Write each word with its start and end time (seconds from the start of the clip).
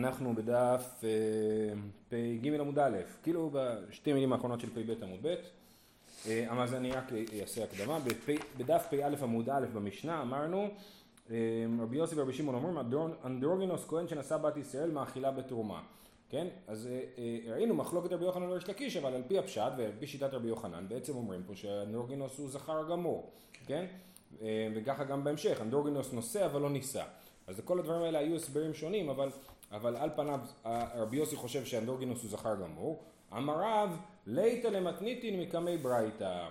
אנחנו 0.00 0.34
בדף 0.34 1.04
אה, 1.04 1.08
פ"ג 2.08 2.54
עמוד 2.60 2.78
א', 2.78 2.96
כאילו 3.22 3.50
בשתי 3.52 4.12
מילים 4.12 4.32
האחרונות 4.32 4.60
של 4.60 4.70
פ"ב 4.70 5.02
עמוד 5.02 5.18
ב', 5.22 5.34
אה, 6.26 6.62
אז 6.62 6.74
אני 6.74 6.92
רק 6.92 7.04
אעשה 7.40 7.64
הקדמה, 7.64 7.98
בדף 8.58 8.86
פ"א 8.90 9.24
עמוד 9.24 9.48
א' 9.48 9.66
במשנה 9.74 10.22
אמרנו 10.22 10.68
אה, 11.30 11.36
רבי 11.80 11.96
יוסי 11.96 12.14
ורבי 12.18 12.32
שמעון 12.32 12.54
אומרים 12.54 13.06
אנדרוגינוס 13.24 13.84
כהן 13.88 14.08
שנשא 14.08 14.36
בת 14.36 14.56
ישראל 14.56 14.90
מאכילה 14.90 15.30
בתרומה, 15.30 15.82
כן? 16.30 16.46
אז 16.68 16.88
ראינו 17.46 17.74
מחלוקת 17.74 18.12
רבי 18.12 18.24
יוחנן 18.24 18.42
וריש 18.42 18.68
לקיש 18.68 18.96
אבל 18.96 19.14
על 19.14 19.22
פי 19.28 19.38
הפשט 19.38 19.72
ועל 19.78 19.92
פי 19.98 20.06
שיטת 20.06 20.34
רבי 20.34 20.48
יוחנן 20.48 20.84
בעצם 20.88 21.16
אומרים 21.16 21.42
פה 21.46 21.54
שאנדרוגינוס 21.54 22.38
הוא 22.38 22.50
זכר 22.50 22.90
גמור, 22.90 23.30
כן? 23.66 23.86
וככה 24.74 25.04
גם 25.04 25.24
בהמשך, 25.24 25.58
אנדרוגינוס 25.60 26.12
נושא 26.12 26.46
אבל 26.46 26.60
לא 26.60 26.70
נישא. 26.70 27.04
אז 27.50 27.58
לכל 27.58 27.78
הדברים 27.78 28.02
האלה 28.02 28.18
היו 28.18 28.36
הסברים 28.36 28.74
שונים, 28.74 29.08
אבל, 29.08 29.28
אבל 29.72 29.96
על 29.96 30.10
פניו 30.16 30.40
רבי 30.94 31.16
יוסי 31.16 31.36
חושב 31.36 31.64
שאנדרוגינוס 31.64 32.22
הוא 32.22 32.30
זכר 32.30 32.54
גמור. 32.54 33.02
אמר 33.32 33.54
רב, 33.60 33.96
ליתא 34.26 34.68
למתניתין 34.68 35.40
מקמי 35.40 35.76
ברייתא. 35.76 36.46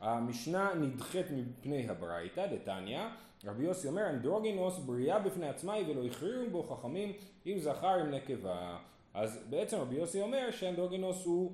המשנה 0.00 0.74
נדחית 0.74 1.26
מפני 1.30 1.88
הברייתא, 1.88 2.46
דתניא. 2.46 3.00
רבי 3.44 3.64
יוסי 3.64 3.88
אומר, 3.88 4.10
אנדרוגינוס 4.10 4.78
בריאה 4.78 5.18
בפני 5.18 5.48
עצמה 5.48 5.72
היא 5.72 5.90
ולא 5.90 6.04
הכריעו 6.04 6.50
בו 6.50 6.62
חכמים 6.62 7.12
אם 7.46 7.58
זכר 7.58 8.00
אם 8.00 8.10
נקבה. 8.10 8.78
אז 9.14 9.44
בעצם 9.50 9.76
רבי 9.76 9.96
יוסי 9.96 10.22
אומר 10.22 10.50
שאנדרוגינוס 10.50 11.24
הוא, 11.24 11.52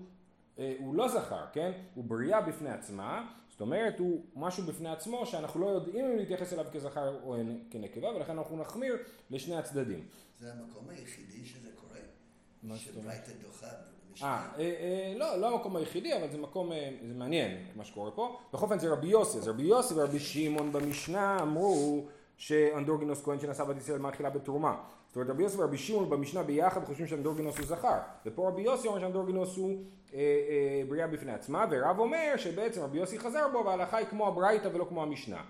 אה, 0.58 0.74
הוא 0.78 0.94
לא 0.94 1.08
זכר, 1.08 1.44
כן? 1.52 1.72
הוא 1.94 2.04
בריאה 2.04 2.40
בפני 2.40 2.70
עצמה, 2.70 3.26
זאת 3.54 3.60
אומרת 3.60 3.98
הוא 3.98 4.24
משהו 4.36 4.64
בפני 4.64 4.88
עצמו 4.88 5.26
שאנחנו 5.26 5.60
לא 5.60 5.66
יודעים 5.66 6.04
אם 6.04 6.16
להתייחס 6.16 6.52
אליו 6.52 6.66
כזכר 6.72 7.20
או 7.22 7.36
כנקבה 7.70 8.08
ולכן 8.08 8.38
אנחנו 8.38 8.56
נחמיר 8.56 8.96
לשני 9.30 9.56
הצדדים. 9.56 10.06
זה 10.40 10.52
המקום 10.52 10.88
היחידי 10.88 11.46
שזה 11.46 11.68
קורה? 11.76 12.76
שברייתא 12.76 13.32
דוחה 13.42 13.66
אה, 14.22 14.46
אה, 14.58 14.60
אה, 14.60 15.14
לא, 15.16 15.36
לא 15.36 15.54
המקום 15.54 15.76
היחידי, 15.76 16.16
אבל 16.16 16.30
זה 16.30 16.38
מקום, 16.38 16.72
אה, 16.72 16.90
זה 17.08 17.14
מעניין 17.14 17.66
מה 17.76 17.84
שקורה 17.84 18.10
פה. 18.10 18.38
בכל 18.52 18.64
אופן 18.64 18.78
זה 18.78 18.92
רבי 18.92 19.06
יוסי, 19.06 19.38
אז 19.38 19.48
רבי 19.48 19.62
יוסי 19.62 19.94
ורבי 19.96 20.20
שמעון 20.20 20.72
במשנה 20.72 21.38
אמרו 21.42 22.04
שאנדורגינוס 22.36 23.22
כהן 23.24 23.40
שנשא 23.40 23.64
בת 23.64 23.76
ישראל 23.76 23.98
מאכילה 23.98 24.30
בתרומה. 24.30 24.82
זאת 25.14 25.16
אומרת 25.16 25.30
רבי 25.30 25.42
יוסי 25.42 25.56
ורבי 25.58 25.78
שמעון 25.78 26.10
במשנה 26.10 26.42
ביחד 26.42 26.84
חושבים 26.84 27.06
שאנדורגינוס 27.06 27.58
הוא 27.58 27.66
זכר, 27.66 27.98
ופה 28.26 28.48
רבי 28.48 28.62
יוסי 28.62 28.88
אומר 28.88 29.00
שאנדורגינוס 29.00 29.56
הוא 29.56 29.82
אה, 30.14 30.18
אה, 30.18 30.82
בריאה 30.88 31.06
בפני 31.06 31.32
עצמה, 31.32 31.64
ורב 31.70 31.98
אומר 31.98 32.34
שבעצם 32.36 32.80
רבי 32.80 32.98
יוסי 32.98 33.18
חזר 33.18 33.48
בו 33.52 33.62
וההלכה 33.66 33.96
היא 33.96 34.06
כמו 34.06 34.28
הברייתא 34.28 34.68
ולא 34.72 34.84
כמו 34.88 35.02
המשנה. 35.02 35.42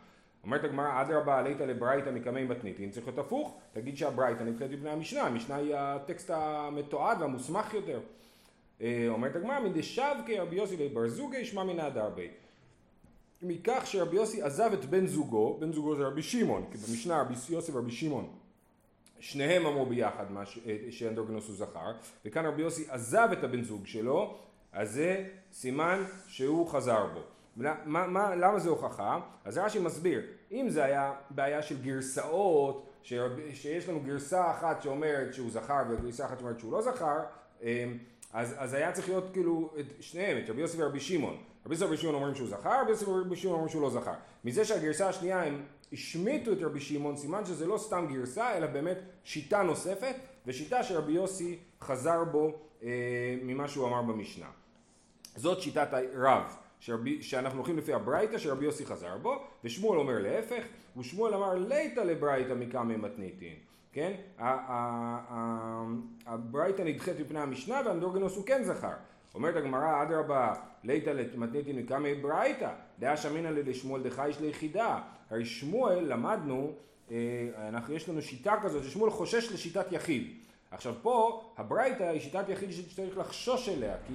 אומרת 0.45 0.65
הגמרא 0.65 1.03
אדרבה 1.03 1.39
עלית 1.39 1.61
לברייתא 1.61 2.11
מקמי 2.11 2.45
מתניתין 2.45 2.91
צריך 2.91 3.06
להיות 3.06 3.19
הפוך, 3.19 3.59
תגיד 3.73 3.97
שהברייתא 3.97 4.43
נדחית 4.43 4.71
בפני 4.71 4.91
המשנה, 4.91 5.23
המשנה 5.23 5.56
היא 5.56 5.75
הטקסט 5.77 6.31
המתועד 6.34 7.21
והמוסמך 7.21 7.75
יותר. 7.75 8.01
אה, 8.81 9.06
אומרת 9.09 9.37
הגמרא 9.37 9.61
מדשבקי 9.61 10.39
רבי 10.39 10.56
יוסי 10.56 10.77
לבר 10.77 11.09
זוגי 11.09 11.45
שמע 11.45 11.65
מן 11.65 11.81
הדרבי 11.81 12.28
מכך 13.43 13.83
שרבי 13.84 14.17
יוסי 14.17 14.43
עזב 14.43 14.71
את 14.73 14.84
בן 14.84 15.06
זוגו, 15.06 15.56
בן 15.61 15.73
זוגו 15.73 15.97
זה 15.97 16.06
רבי 16.06 16.23
שמעון, 16.23 16.65
כי 16.73 16.78
במשנה 16.78 17.21
רבי 17.21 17.34
יוסי 17.51 17.73
ורבי 17.73 17.91
שמעון 17.91 18.44
שניהם 19.20 19.67
אמרו 19.67 19.87
ביחד 19.87 20.25
שאנדרוגנוס 20.91 21.48
הוא 21.48 21.57
זכר, 21.57 21.93
וכאן 22.25 22.47
רבי 22.47 22.62
יוסי 22.62 22.84
עזב 22.89 23.29
את 23.33 23.45
הבן 23.45 23.62
זוג 23.62 23.87
שלו, 23.87 24.39
אז 24.73 24.93
זה 24.93 25.27
סימן 25.53 26.05
שהוא 26.27 26.69
חזר 26.69 27.06
בו. 27.15 27.21
מה, 27.56 28.06
מה, 28.06 28.34
למה 28.34 28.59
זה 28.59 28.69
הוכחה? 28.69 29.21
אז 29.45 29.59
רש"י 29.59 29.79
מסביר, 29.79 30.23
אם 30.53 30.67
זה 30.69 30.84
היה 30.84 31.12
בעיה 31.31 31.62
של 31.62 31.83
גרסאות, 31.83 32.87
שרב, 33.03 33.33
שיש 33.53 33.89
לנו 33.89 34.01
גרסה 34.01 34.51
אחת 34.51 34.83
שאומרת 34.83 35.34
שהוא 35.34 35.51
זכר 35.51 35.83
וגרסה 35.91 36.27
אחת 36.27 36.39
שאומרת 36.39 36.61
שהוא 36.61 36.73
לא 36.73 36.83
זכר, 36.83 37.19
אמ, 37.62 37.99
אז, 38.35 38.55
אז 38.59 38.75
היה 38.75 38.93
צריך 38.93 39.09
להיות 39.09 39.25
כאילו 39.33 39.75
את 39.81 39.87
שניהם, 40.01 40.39
את 40.45 40.51
רבי 40.51 40.61
יוסי 40.61 40.83
ורבי 40.83 41.01
שמעון. 41.01 41.37
רבי 41.67 41.75
יוסי 41.75 41.85
ורבי 41.85 41.97
שמעון 41.97 42.15
אומרים 42.15 42.35
שהוא 42.35 42.49
זכר, 42.49 42.81
רבי 42.81 42.91
יוסי 42.91 43.05
ורבי 43.05 43.37
שמעון 43.37 43.55
אומרים 43.55 43.71
שהוא 43.71 43.83
לא 43.83 43.91
זכר. 43.91 44.15
מזה 44.45 44.65
שהגרסה 44.65 45.09
השנייה 45.09 45.43
הם 45.43 45.62
השמיטו 45.93 46.53
את 46.53 46.59
רבי 46.62 46.81
שמעון, 46.81 47.17
סימן 47.17 47.44
שזה 47.44 47.67
לא 47.67 47.78
סתם 47.78 48.06
גרסה, 48.12 48.56
אלא 48.56 48.67
באמת 48.67 48.99
שיטה 49.25 49.62
נוספת, 49.62 50.15
ושיטה 50.47 50.83
שרבי 50.83 51.12
יוסי 51.12 51.59
חזר 51.81 52.25
בו 52.25 52.59
אה, 52.83 52.89
ממה 53.43 53.69
שהוא 53.69 53.89
אמר 53.89 54.03
במשנה. 54.03 54.47
זאת 55.37 55.62
שיטת 55.62 55.89
הרב, 55.93 56.56
שרבי, 56.81 57.23
שאנחנו 57.23 57.59
הולכים 57.59 57.78
לפי 57.78 57.93
הברייתא 57.93 58.39
שרבי 58.39 58.65
יוסי 58.65 58.87
חזר 58.87 59.17
בו, 59.23 59.43
ושמואל 59.65 59.99
אומר 59.99 60.19
להפך, 60.19 60.65
ושמואל 60.97 61.34
אמר 61.34 61.55
ליתא 61.55 62.00
לברייתא 62.00 62.53
מקמא 62.53 62.97
מתניתין. 62.97 63.56
כן? 63.94 64.12
הברייתא 66.27 66.82
נדחית 66.82 67.21
מפני 67.21 67.41
המשנה 67.41 67.81
והאנדרוגנוס 67.84 68.37
הוא 68.37 68.47
כן 68.47 68.62
זכר. 68.65 68.93
אומרת 69.34 69.56
הגמרא 69.56 70.03
אדרבה 70.03 70.55
ליתא 70.84 71.10
למתניתין 71.10 71.78
מקמא 71.78 72.09
ברייתא 72.22 72.71
דעה 72.99 73.16
שמינא 73.16 73.49
לשמואל 73.49 74.03
דחייש 74.03 74.41
ליחידה. 74.41 75.00
הרי 75.31 75.44
שמואל 75.44 76.05
למדנו, 76.12 76.72
אה, 77.10 77.16
אנחנו, 77.69 77.94
יש 77.94 78.09
לנו 78.09 78.22
שיטה 78.22 78.55
כזאת 78.62 78.84
ששמואל 78.84 79.10
חושש 79.10 79.53
לשיטת 79.53 79.93
יחיד. 79.93 80.32
עכשיו 80.71 80.94
פה 81.03 81.44
הברייתא 81.56 82.03
היא 82.03 82.21
שיטת 82.21 82.49
יחיד 82.49 82.72
שצריך 82.72 83.19
לחשוש 83.19 83.69
אליה 83.69 83.97
כי, 84.06 84.15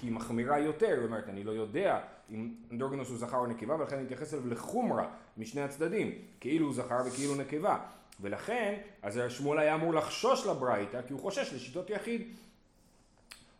כי 0.00 0.06
היא 0.06 0.12
מחמירה 0.12 0.58
יותר, 0.58 0.96
זאת 0.96 1.04
אומרת 1.04 1.28
אני 1.28 1.44
לא 1.44 1.50
יודע 1.50 2.00
אם 2.30 2.52
אנדרוגנוס 2.72 3.08
הוא 3.08 3.18
זכר 3.18 3.36
או 3.36 3.46
נקבה 3.46 3.74
ולכן 3.74 3.96
אני 3.96 4.04
אתייחס 4.04 4.34
אליו 4.34 4.48
לחומרה 4.48 5.08
משני 5.36 5.62
הצדדים, 5.62 6.12
כאילו 6.40 6.66
הוא 6.66 6.74
זכר 6.74 6.98
וכאילו 7.06 7.34
נקבה. 7.34 7.78
ולכן, 8.20 8.80
אז 9.02 9.20
שמואל 9.28 9.58
היה 9.58 9.74
אמור 9.74 9.94
לחשוש 9.94 10.46
לברייתא, 10.46 11.00
כי 11.06 11.12
הוא 11.12 11.20
חושש 11.20 11.52
לשיטות 11.52 11.90
יחיד. 11.90 12.22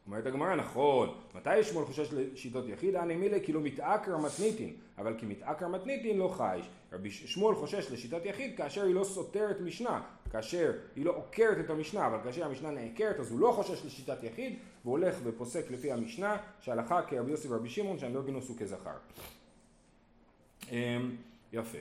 אומרת 0.06 0.26
הגמרא, 0.26 0.54
נכון, 0.54 1.14
מתי 1.34 1.64
שמואל 1.64 1.84
חושש 1.84 2.08
לשיטות 2.12 2.68
יחיד? 2.68 2.96
אני 2.96 3.16
מילי 3.16 3.40
כאילו 3.44 3.60
מתעקר 3.60 4.16
מתניתין, 4.16 4.74
אבל 4.98 5.18
כי 5.18 5.26
מתעקר 5.26 5.68
מתניתין 5.68 6.18
לא 6.18 6.28
חייש. 6.28 6.66
רבי 6.92 7.10
שמואל 7.10 7.54
חושש 7.54 7.90
לשיטת 7.90 8.24
יחיד 8.24 8.56
כאשר 8.56 8.84
היא 8.84 8.94
לא 8.94 9.04
סותרת 9.04 9.60
משנה, 9.60 10.02
כאשר 10.30 10.72
היא 10.96 11.04
לא 11.04 11.16
עוקרת 11.16 11.64
את 11.64 11.70
המשנה, 11.70 12.06
אבל 12.06 12.18
כאשר 12.24 12.44
המשנה 12.44 12.70
נעקרת 12.70 13.20
אז 13.20 13.30
הוא 13.30 13.40
לא 13.40 13.52
חושש 13.56 13.86
לשיטת 13.86 14.22
יחיד, 14.22 14.58
והוא 14.84 14.92
הולך 14.92 15.16
ופוסק 15.22 15.70
לפי 15.70 15.92
המשנה, 15.92 16.36
שהלכה 16.60 17.02
כרבי 17.02 17.30
יוסי 17.30 17.48
ורבי 17.48 17.68
שמעון, 17.68 17.98
שהנדרגינוס 17.98 18.48
הוא 18.48 18.56
כזכר. 18.58 18.96
אמ, 20.70 21.16
יפה. 21.52 21.78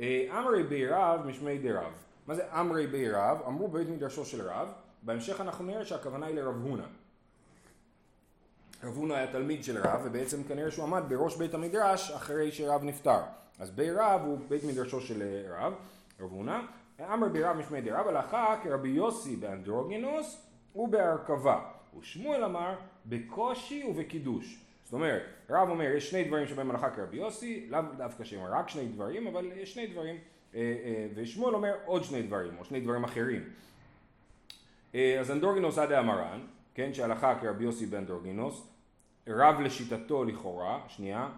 אה, 0.00 0.26
אמרי 0.38 0.62
בי 0.62 0.86
רב 0.86 1.26
משמי 1.26 1.58
די 1.58 1.72
רב. 1.72 1.92
מה 2.26 2.34
זה 2.34 2.60
אמרי 2.60 2.86
בי 2.86 3.10
רב? 3.10 3.38
אמרו 3.46 3.68
בבית 3.68 3.88
מדרשו 3.88 4.24
של 4.24 4.48
רב, 4.48 4.68
בהמשך 5.02 5.40
אנחנו 5.40 5.64
נראה 5.64 5.84
שהכוונה 5.84 6.26
היא 6.26 6.36
לרב 6.36 6.62
הונא. 6.62 6.84
רב 8.84 8.96
הונא 8.96 9.14
היה 9.14 9.32
תלמיד 9.32 9.64
של 9.64 9.78
רב, 9.78 10.00
ובעצם 10.04 10.44
כנראה 10.44 10.70
שהוא 10.70 10.84
עמד 10.84 11.02
בראש 11.08 11.36
בית 11.36 11.54
המדרש 11.54 12.10
אחרי 12.10 12.52
שרב 12.52 12.84
נפטר. 12.84 13.20
אז 13.58 13.70
בי 13.70 13.90
רב 13.90 14.20
הוא 14.24 14.38
בית 14.48 14.64
מדרשו 14.64 15.00
של 15.00 15.22
רב, 15.50 15.74
רב 16.20 16.30
הונא. 16.30 16.60
אמר 17.00 17.28
בי 17.28 17.42
רב 17.42 17.56
משמי 17.56 17.90
רב, 17.90 18.08
הלכה 18.08 18.56
כרבי 18.62 18.88
יוסי 18.88 19.36
באנדרוגינוס 19.36 20.46
ובהרכבה. 20.76 21.60
ושמואל 21.98 22.44
אמר 22.44 22.74
בקושי 23.06 23.84
ובקידוש. 23.84 24.64
זאת 24.84 24.92
אומרת, 24.92 25.22
רב 25.50 25.68
אומר 25.68 25.84
יש 25.84 26.10
שני 26.10 26.24
דברים 26.24 26.46
שבהם 26.46 26.70
הלכה 26.70 26.90
כרבי 26.90 27.16
יוסי, 27.16 27.66
לאו 27.70 27.80
דווקא 27.96 28.24
שהם 28.24 28.44
רק 28.44 28.68
שני 28.68 28.88
דברים, 28.88 29.26
אבל 29.26 29.50
יש 29.54 29.74
שני 29.74 29.86
דברים. 29.86 30.16
אה, 30.54 30.60
אה, 30.84 31.06
ושמואל 31.14 31.54
אומר 31.54 31.74
עוד 31.84 32.04
שני 32.04 32.22
דברים, 32.22 32.58
או 32.58 32.64
שני 32.64 32.80
דברים 32.80 33.04
אחרים. 33.04 33.42
אה, 34.94 35.20
אז 35.20 35.30
אנדורגינוס 35.30 35.78
עדה 35.78 35.98
אמרן, 35.98 36.40
כן, 36.74 36.94
שהלכה 36.94 37.38
כרבי 37.40 37.64
יוסי 37.64 37.86
באנדורגינוס, 37.86 38.66
רב 39.28 39.60
לשיטתו 39.60 40.24
לכאורה, 40.24 40.80
שנייה, 40.88 41.28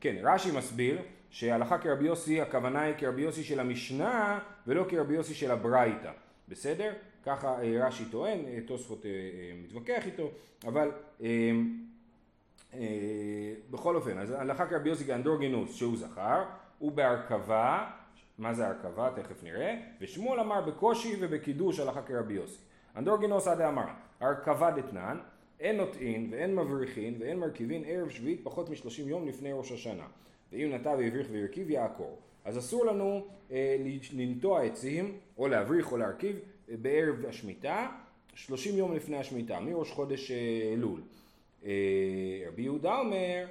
כן, 0.00 0.16
רש"י 0.22 0.56
מסביר 0.56 0.98
שהלכה 1.30 1.78
כרבי 1.78 2.04
יוסי, 2.04 2.40
הכוונה 2.40 2.80
היא 2.80 2.94
כרבי 2.98 3.22
יוסי 3.22 3.44
של 3.44 3.60
המשנה 3.60 4.38
ולא 4.66 4.84
כרבי 4.88 5.14
יוסי 5.14 5.34
של 5.34 5.50
הברייתא, 5.50 6.10
בסדר? 6.48 6.92
ככה 7.24 7.56
רש"י 7.80 8.04
טוען, 8.04 8.38
תוספות 8.66 9.04
מתווכח 9.64 10.06
איתו, 10.06 10.30
אבל 10.66 10.90
בכל 13.70 13.96
אופן, 13.96 14.18
אז 14.18 14.30
הלכה 14.30 14.66
כרבי 14.66 14.88
יוסי 14.88 15.04
כאנדורגינוס 15.04 15.74
שהוא 15.74 15.96
זכר, 15.96 16.44
ובהרכבה, 16.84 17.90
מה 18.38 18.54
זה 18.54 18.66
הרכבה? 18.66 19.10
תכף 19.16 19.42
נראה, 19.42 19.76
ושמואל 20.00 20.40
אמר 20.40 20.60
בקושי 20.60 21.16
ובקידוש 21.20 21.80
הלכה 21.80 22.02
כרבי 22.02 22.34
יוסי. 22.34 22.58
אנדורגינוס 22.96 23.48
עדה 23.48 23.68
אמר, 23.68 23.86
הרכבה 24.20 24.70
דתנן, 24.70 25.18
אין 25.60 25.76
נוטעין 25.76 26.28
ואין 26.32 26.54
מבריחין 26.54 27.14
ואין 27.18 27.38
מרכיבין 27.38 27.82
ערב 27.86 28.08
שביעית 28.08 28.40
פחות 28.42 28.70
משלושים 28.70 29.08
יום 29.08 29.28
לפני 29.28 29.52
ראש 29.52 29.72
השנה. 29.72 30.06
ואם 30.52 30.70
נטע 30.74 30.90
והבריך 30.90 31.26
והרכיב 31.32 31.70
יעקור. 31.70 32.18
אז 32.44 32.58
אסור 32.58 32.86
לנו 32.86 33.26
אה, 33.50 33.76
לנטוע 34.12 34.62
עצים 34.62 35.12
או 35.38 35.48
להבריך 35.48 35.92
או 35.92 35.96
להרכיב 35.96 36.36
אה, 36.70 36.74
בערב 36.82 37.24
השמיטה, 37.28 37.88
שלושים 38.34 38.76
יום 38.78 38.94
לפני 38.94 39.16
השמיטה, 39.16 39.60
מראש 39.60 39.90
חודש 39.90 40.30
אה, 40.30 40.36
אלול. 40.72 41.00
אה, 41.64 41.70
רבי 42.48 42.62
יהודה 42.62 42.98
אומר 42.98 43.46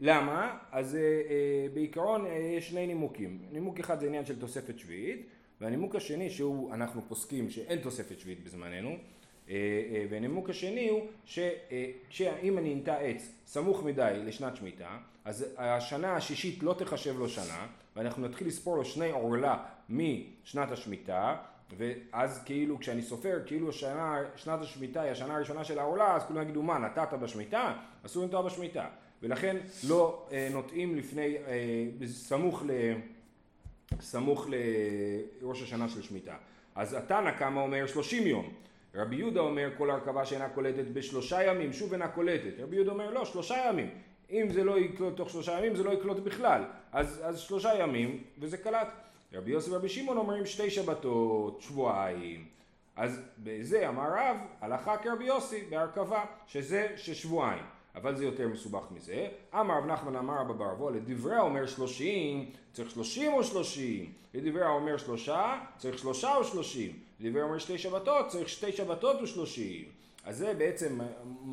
למה? 0.00 0.58
אז 0.72 0.96
אה, 0.96 1.00
אה, 1.00 1.66
בעיקרון 1.74 2.26
אה, 2.26 2.32
יש 2.32 2.68
שני 2.68 2.86
נימוקים. 2.86 3.38
נימוק 3.52 3.80
אחד 3.80 4.00
זה 4.00 4.06
עניין 4.06 4.24
של 4.24 4.40
תוספת 4.40 4.78
שביעית, 4.78 5.26
והנימוק 5.60 5.96
השני 5.96 6.30
שהוא, 6.30 6.74
אנחנו 6.74 7.02
פוסקים 7.08 7.50
שאין 7.50 7.78
תוספת 7.78 8.20
שביעית 8.20 8.44
בזמננו, 8.44 8.96
והנימוק 10.10 10.50
השני 10.50 10.88
הוא 10.88 11.00
שאם 12.10 12.58
אני 12.58 12.74
אנטע 12.74 12.96
עץ 12.96 13.32
סמוך 13.46 13.84
מדי 13.84 14.22
לשנת 14.24 14.56
שמיטה, 14.56 14.98
אז 15.24 15.54
השנה 15.56 16.16
השישית 16.16 16.62
לא 16.62 16.74
תחשב 16.78 17.18
לו 17.18 17.28
שנה, 17.28 17.66
ואנחנו 17.96 18.28
נתחיל 18.28 18.46
לספור 18.46 18.76
לו 18.76 18.84
שני 18.84 19.10
עורלה 19.10 19.64
משנת 19.88 20.70
השמיטה, 20.70 21.36
ואז 21.76 22.42
כאילו 22.44 22.78
כשאני 22.78 23.02
סופר 23.02 23.42
כאילו 23.46 23.68
השנה, 23.68 24.18
שנת 24.36 24.60
השמיטה 24.60 25.02
היא 25.02 25.10
השנה 25.10 25.34
הראשונה 25.34 25.64
של 25.64 25.78
העורלה, 25.78 26.16
אז 26.16 26.22
כולם 26.24 26.42
יגידו 26.42 26.62
מה 26.62 26.78
נטעת 26.78 27.14
בשמיטה? 27.14 27.74
אסור 28.06 28.24
לנטוע 28.24 28.42
בשמיטה. 28.42 28.86
ולכן 29.22 29.56
לא 29.88 30.26
אה, 30.32 30.48
נוטעים 30.52 30.96
לפני, 30.96 31.36
אה, 31.36 32.06
סמוך, 32.06 32.62
ל, 32.66 32.70
סמוך 34.00 34.46
לראש 35.42 35.62
השנה 35.62 35.88
של 35.88 36.02
שמיטה. 36.02 36.36
אז 36.74 36.94
התנא 36.94 37.30
קמא 37.30 37.60
אומר 37.60 37.86
שלושים 37.86 38.26
יום. 38.26 38.52
רבי 38.94 39.16
יהודה 39.16 39.40
אומר 39.40 39.70
כל 39.78 39.90
הרכבה 39.90 40.24
שאינה 40.24 40.48
קולטת 40.48 40.84
בשלושה 40.92 41.42
ימים, 41.42 41.72
שוב 41.72 41.92
אינה 41.92 42.08
קולטת. 42.08 42.52
רבי 42.58 42.76
יהודה 42.76 42.92
אומר 42.92 43.10
לא, 43.10 43.24
שלושה 43.24 43.56
ימים. 43.68 43.90
אם 44.30 44.46
זה 44.52 44.64
לא 44.64 44.78
יקלוט 44.78 45.16
תוך 45.16 45.30
שלושה 45.30 45.58
ימים 45.58 45.76
זה 45.76 45.84
לא 45.84 45.90
יקלוט 45.90 46.18
בכלל. 46.18 46.64
אז, 46.92 47.20
אז 47.24 47.38
שלושה 47.38 47.74
ימים 47.74 48.22
וזה 48.38 48.56
קלט. 48.56 48.88
רבי 49.32 49.50
יוסי 49.50 49.70
ורבי 49.70 49.88
שמעון 49.88 50.16
אומרים 50.16 50.46
שתי 50.46 50.70
שבתות, 50.70 51.60
שבועיים. 51.60 52.44
אז 52.96 53.20
בזה 53.38 53.88
אמר 53.88 54.08
רב, 54.10 54.36
הלכה 54.60 54.96
כרבי 54.96 55.24
יוסי 55.24 55.64
בהרכבה, 55.70 56.24
שזה 56.46 56.88
ששבועיים. 56.96 57.64
אבל 57.94 58.16
זה 58.16 58.24
יותר 58.24 58.48
מסובך 58.48 58.82
מזה. 58.90 59.28
אמר 59.54 59.78
רב 59.78 59.86
נחמן 59.86 60.16
אמר 60.16 60.34
רבא 60.40 60.52
ברבו, 60.52 60.90
לדברי 60.90 61.36
האומר 61.36 61.66
שלושים, 61.66 62.50
צריך 62.72 62.90
שלושים 62.90 63.32
או 63.32 63.44
שלושים. 63.44 64.12
לדברי 64.34 64.62
האומר 64.62 64.96
שלושה, 64.96 65.58
צריך 65.78 65.98
שלושה 65.98 66.36
או 66.36 66.44
שלושים. 66.44 66.92
לדברי 67.20 67.42
האומר 67.42 67.58
שתי 67.58 67.78
שבתות, 67.78 68.28
צריך 68.28 68.48
שתי 68.48 68.72
שבתות 68.72 69.22
ושלושים. 69.22 69.84
אז 70.24 70.36
זה 70.36 70.54
בעצם 70.54 70.98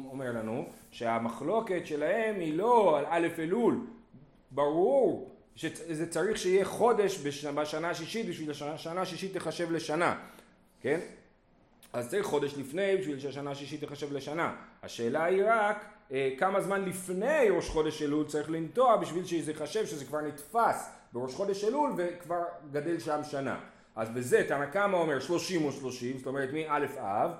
אומר 0.05 0.31
לנו 0.31 0.65
שהמחלוקת 0.91 1.81
שלהם 1.85 2.39
היא 2.39 2.53
לא 2.53 2.97
על 2.97 3.05
א' 3.07 3.27
אלול. 3.39 3.87
ברור 4.51 5.31
שזה 5.55 6.09
צריך 6.09 6.37
שיהיה 6.37 6.65
חודש 6.65 7.19
בשנה 7.55 7.89
השישית 7.89 8.25
בשביל 8.29 8.53
שהשנה 8.53 9.01
השישית 9.01 9.33
תחשב 9.33 9.71
לשנה, 9.71 10.19
כן? 10.81 10.99
אז 11.93 12.09
צריך 12.09 12.25
חודש 12.25 12.53
לפני 12.57 12.97
בשביל 12.97 13.19
שהשנה 13.19 13.51
השישית 13.51 13.83
תחשב 13.83 14.13
לשנה. 14.13 14.55
השאלה 14.87 15.23
היא 15.23 15.43
רק 15.45 15.85
אה, 16.11 16.29
כמה 16.37 16.61
זמן 16.61 16.85
לפני 16.85 17.49
ראש 17.49 17.69
חודש 17.69 18.01
אלול 18.01 18.25
צריך 18.27 18.49
לנטוע 18.49 18.97
בשביל 18.97 19.25
שזה 19.25 19.51
יחשב 19.51 19.85
שזה 19.85 20.05
כבר 20.05 20.21
נתפס 20.21 20.89
בראש 21.13 21.33
חודש 21.33 21.63
אלול 21.63 21.91
וכבר 21.97 22.43
גדל 22.71 22.99
שם 22.99 23.19
שנה. 23.23 23.59
אז 23.95 24.09
בזה 24.09 24.45
תנא 24.47 24.65
קמא 24.65 24.95
אומר 24.95 25.19
שלושים 25.19 25.65
או 25.65 25.71
שלושים, 25.71 26.17
זאת 26.17 26.27
אומרת 26.27 26.49
מא' 26.53 26.77
אב, 26.99 27.31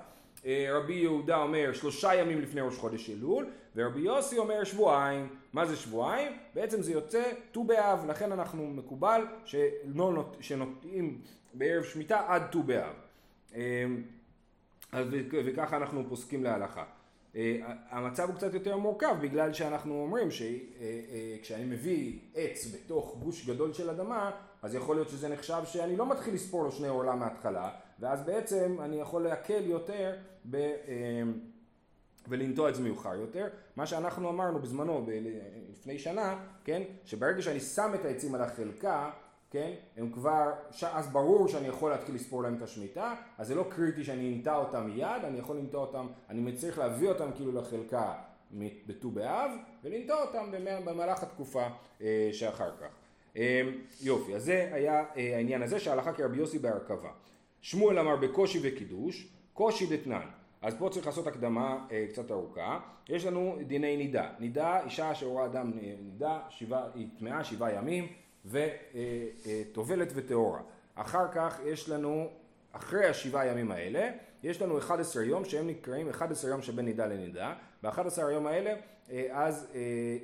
אה, 0.46 0.68
רבי 0.72 0.94
יהודה 0.94 1.36
אומר 1.36 1.72
שלושה 1.72 2.14
ימים 2.14 2.40
לפני 2.40 2.60
ראש 2.60 2.76
חודש 2.76 3.10
אלול, 3.10 3.46
ורבי 3.76 4.00
יוסי 4.00 4.38
אומר 4.38 4.64
שבועיים. 4.64 5.28
מה 5.52 5.66
זה 5.66 5.76
שבועיים? 5.76 6.32
בעצם 6.54 6.82
זה 6.82 6.92
יוצא 6.92 7.22
ט"ו 7.52 7.64
באב, 7.64 8.04
לכן 8.08 8.32
אנחנו 8.32 8.66
מקובל 8.66 9.22
שנוטעים 10.40 11.20
בערב 11.54 11.84
שמיטה 11.84 12.22
עד 12.26 12.42
ט"ו 12.50 12.62
באב. 12.62 12.94
אה, 13.54 13.84
וככה 15.32 15.76
אנחנו 15.76 16.04
פוסקים 16.08 16.44
להלכה. 16.44 16.84
אה, 17.36 17.56
המצב 17.90 18.28
הוא 18.28 18.36
קצת 18.36 18.54
יותר 18.54 18.76
מורכב 18.76 19.16
בגלל 19.20 19.52
שאנחנו 19.52 20.02
אומרים 20.02 20.28
שכשאני 20.30 21.64
מביא 21.64 22.18
עץ 22.34 22.74
בתוך 22.74 23.16
גוש 23.18 23.48
גדול 23.48 23.72
של 23.72 23.90
אדמה 23.90 24.30
אז 24.62 24.74
יכול 24.74 24.96
להיות 24.96 25.08
שזה 25.08 25.28
נחשב 25.28 25.62
שאני 25.64 25.96
לא 25.96 26.10
מתחיל 26.10 26.34
לספור 26.34 26.64
לו 26.64 26.72
שני 26.72 26.88
עולם 26.88 27.18
מההתחלה 27.18 27.70
ואז 28.00 28.22
בעצם 28.22 28.76
אני 28.80 28.96
יכול 28.96 29.22
להקל 29.22 29.62
יותר 29.66 30.16
ב, 30.50 30.56
אה, 30.56 31.22
ולנטוע 32.28 32.68
את 32.68 32.74
זה 32.74 32.82
מאוחר 32.82 33.14
יותר. 33.14 33.48
מה 33.76 33.86
שאנחנו 33.86 34.30
אמרנו 34.30 34.58
בזמנו, 34.58 35.06
לפני 35.70 35.98
שנה, 35.98 36.44
כן, 36.64 36.82
שברגע 37.04 37.42
שאני 37.42 37.60
שם 37.60 37.90
את 37.94 38.04
העצים 38.04 38.34
על 38.34 38.42
החלקה, 38.42 39.10
כן, 39.50 39.72
הם 39.96 40.10
כבר, 40.12 40.52
אז 40.92 41.08
ברור 41.12 41.48
שאני 41.48 41.68
יכול 41.68 41.90
להתחיל 41.90 42.14
לספור 42.14 42.42
להם 42.42 42.54
את 42.54 42.62
השמיטה, 42.62 43.14
אז 43.38 43.46
זה 43.46 43.54
לא 43.54 43.64
קריטי 43.68 44.04
שאני 44.04 44.34
אנטע 44.34 44.56
אותם 44.56 44.86
מיד, 44.86 45.24
אני 45.24 45.38
יכול 45.38 45.56
לנטוע 45.56 45.80
אותם, 45.80 46.06
אני 46.28 46.52
צריך 46.52 46.78
להביא 46.78 47.08
אותם 47.08 47.30
כאילו 47.36 47.52
לחלקה 47.52 48.14
בט"ו 48.86 49.10
באב, 49.10 49.50
ולנטוע 49.84 50.22
אותם 50.22 50.50
במהלך 50.84 51.22
התקופה 51.22 51.66
אה, 52.00 52.28
שאחר 52.32 52.70
כך. 52.80 52.88
אה, 53.36 53.62
יופי, 54.02 54.34
אז 54.34 54.44
זה 54.44 54.70
היה 54.72 55.04
אה, 55.16 55.36
העניין 55.36 55.62
הזה 55.62 55.80
שההלכה 55.80 56.12
כרבי 56.12 56.36
יוסי 56.36 56.58
בהרכבה. 56.58 57.10
שמואל 57.60 57.98
אמר 57.98 58.16
בקושי 58.16 58.58
וקידוש, 58.62 59.28
קושי 59.52 59.96
דתנן. 59.96 60.26
אז 60.62 60.74
פה 60.78 60.88
צריך 60.92 61.06
לעשות 61.06 61.26
הקדמה 61.26 61.86
אה, 61.90 62.06
קצת 62.08 62.30
ארוכה. 62.30 62.80
יש 63.08 63.24
לנו 63.24 63.56
דיני 63.66 63.96
נידה. 63.96 64.30
נידה, 64.38 64.84
אישה 64.84 65.14
שרואה 65.14 65.44
אדם 65.44 65.72
נידה, 66.02 66.40
שבעה, 66.50 66.86
היא 66.94 67.08
טמאה 67.18 67.44
שבעה 67.44 67.72
ימים, 67.72 68.08
וטובלת 68.44 70.12
וטהורה. 70.14 70.60
אחר 70.94 71.32
כך 71.32 71.60
יש 71.64 71.88
לנו, 71.88 72.30
אחרי 72.72 73.06
השבעה 73.06 73.46
ימים 73.46 73.70
האלה, 73.70 74.10
יש 74.42 74.62
לנו 74.62 74.78
11 74.78 75.24
יום 75.24 75.44
שהם 75.44 75.66
נקראים 75.66 76.08
11 76.10 76.50
יום 76.50 76.62
שבין 76.62 76.84
נידה 76.84 77.06
לנידה. 77.06 77.54
ב-11 77.82 78.24
היום 78.26 78.46
האלה, 78.46 78.74
אה, 79.10 79.26
אז 79.32 79.66
אה, 79.74 79.80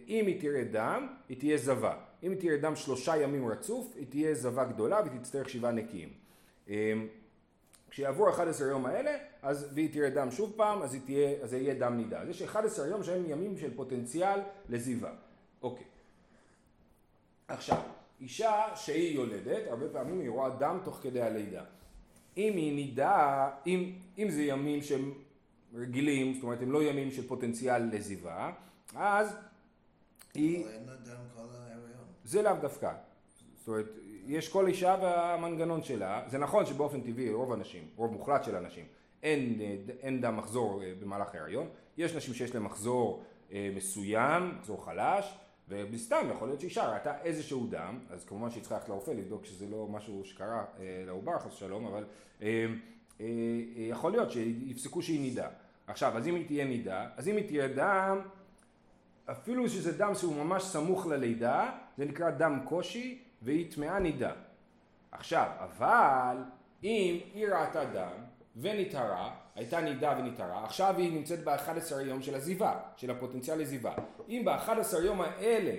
אם 0.08 0.26
היא 0.26 0.40
תראה 0.40 0.64
דם, 0.64 1.08
היא 1.28 1.38
תהיה 1.38 1.56
זבה. 1.56 1.96
אם 2.22 2.30
היא 2.30 2.40
תראה 2.40 2.56
דם 2.56 2.76
שלושה 2.76 3.16
ימים 3.16 3.48
רצוף, 3.48 3.92
היא 3.96 4.06
תהיה 4.08 4.34
זבה 4.34 4.64
גדולה 4.64 5.00
והיא 5.06 5.20
תצטרך 5.20 5.48
שבעה 5.48 5.72
נקיים. 5.72 6.08
כשיעבור 7.90 8.30
11 8.30 8.68
יום 8.68 8.86
האלה, 8.86 9.16
אז 9.42 9.66
והיא 9.74 9.92
תראה 9.92 10.10
דם 10.10 10.30
שוב 10.30 10.52
פעם, 10.56 10.82
אז, 10.82 10.96
תהיה, 11.04 11.42
אז 11.42 11.50
זה 11.50 11.58
יהיה 11.58 11.74
דם 11.74 11.96
נידה. 11.96 12.20
אז 12.20 12.28
יש 12.28 12.42
11 12.42 12.86
יום 12.86 13.02
שהם 13.02 13.30
ימים 13.30 13.56
של 13.58 13.76
פוטנציאל 13.76 14.40
לזיווה. 14.68 15.10
אוקיי. 15.62 15.86
עכשיו, 17.48 17.78
אישה 18.24 18.62
שהיא 18.74 19.14
יולדת, 19.14 19.66
הרבה 19.66 19.88
פעמים 19.88 20.20
היא 20.20 20.30
רואה 20.30 20.50
דם 20.50 20.78
תוך 20.84 20.98
כדי 21.02 21.22
הלידה. 21.22 21.64
אם 22.36 22.56
היא 22.56 22.74
נידה, 22.74 23.50
אם, 23.66 23.92
אם 24.18 24.30
זה 24.30 24.42
ימים 24.42 24.82
שהם 24.82 25.12
רגילים, 25.74 26.34
זאת 26.34 26.42
אומרת 26.42 26.62
הם 26.62 26.72
לא 26.72 26.82
ימים 26.82 27.10
של 27.10 27.28
פוטנציאל 27.28 27.82
לזיווה, 27.92 28.52
אז 28.96 29.36
היא... 30.34 30.66
ההיריון. 31.66 32.06
זה 32.24 32.42
לאו 32.42 32.52
דווקא. 32.60 32.92
זאת 33.58 33.68
אומרת, 33.68 33.86
יש 34.26 34.48
כל 34.48 34.66
אישה 34.66 34.96
והמנגנון 35.02 35.82
שלה, 35.82 36.22
זה 36.26 36.38
נכון 36.38 36.66
שבאופן 36.66 37.00
טבעי 37.00 37.32
רוב 37.32 37.52
הנשים, 37.52 37.88
רוב 37.96 38.12
מוחלט 38.12 38.44
של 38.44 38.56
הנשים, 38.56 38.84
אין, 39.22 39.60
אין 40.00 40.20
דם 40.20 40.36
מחזור 40.36 40.82
אה, 40.82 40.92
במהלך 41.00 41.34
ההריון, 41.34 41.68
יש 41.96 42.14
נשים 42.14 42.34
שיש 42.34 42.54
להן 42.54 42.62
מחזור 42.62 43.24
אה, 43.52 43.70
מסוים, 43.76 44.54
מחזור 44.58 44.84
חלש, 44.84 45.34
ובסתם 45.68 46.26
יכול 46.30 46.48
להיות 46.48 46.60
שאישה 46.60 46.94
ראתה 46.94 47.18
איזשהו 47.22 47.66
דם, 47.66 47.98
אז 48.10 48.24
כמובן 48.24 48.50
שהיא 48.50 48.62
צריכה 48.62 48.74
ללכת 48.74 48.88
לרופא 48.88 49.10
לבדוק 49.10 49.44
שזה 49.44 49.66
לא 49.66 49.86
משהו 49.90 50.24
שקרה 50.24 50.64
אה, 50.80 51.02
לעובר 51.06 51.38
חס 51.38 51.52
ושלום, 51.52 51.86
אבל 51.86 52.04
יכול 53.76 54.12
להיות 54.12 54.30
שיפסקו 54.30 55.02
שהיא 55.02 55.20
נידה. 55.20 55.48
עכשיו, 55.86 56.16
אז 56.16 56.28
אם 56.28 56.34
היא 56.34 56.46
תהיה 56.46 56.64
נידה, 56.64 57.08
אז 57.16 57.28
אם 57.28 57.36
היא 57.36 57.46
תהיה 57.46 57.68
דם, 57.68 58.20
אפילו 59.30 59.68
שזה 59.68 59.98
דם 59.98 60.14
שהוא 60.14 60.36
ממש 60.36 60.62
סמוך 60.62 61.06
ללידה, 61.06 61.70
זה 61.98 62.04
נקרא 62.04 62.30
דם 62.30 62.60
קושי, 62.64 63.22
והיא 63.42 63.72
טמאה 63.72 63.98
נידה. 63.98 64.32
עכשיו, 65.12 65.48
אבל 65.58 66.36
אם 66.84 67.20
היא 67.34 67.46
ראתה 67.48 67.84
דם 67.84 68.24
ונטהרה, 68.56 69.34
הייתה 69.54 69.80
נידה 69.80 70.14
ונטהרה, 70.18 70.64
עכשיו 70.64 70.94
היא 70.98 71.12
נמצאת 71.12 71.44
ב-11 71.44 72.00
יום 72.00 72.22
של 72.22 72.34
עזיבה, 72.34 72.80
של 72.96 73.10
הפוטנציאל 73.10 73.58
לזיבה. 73.58 73.94
אם 74.28 74.42
ב-11 74.44 74.98
יום 75.02 75.20
האלה 75.20 75.74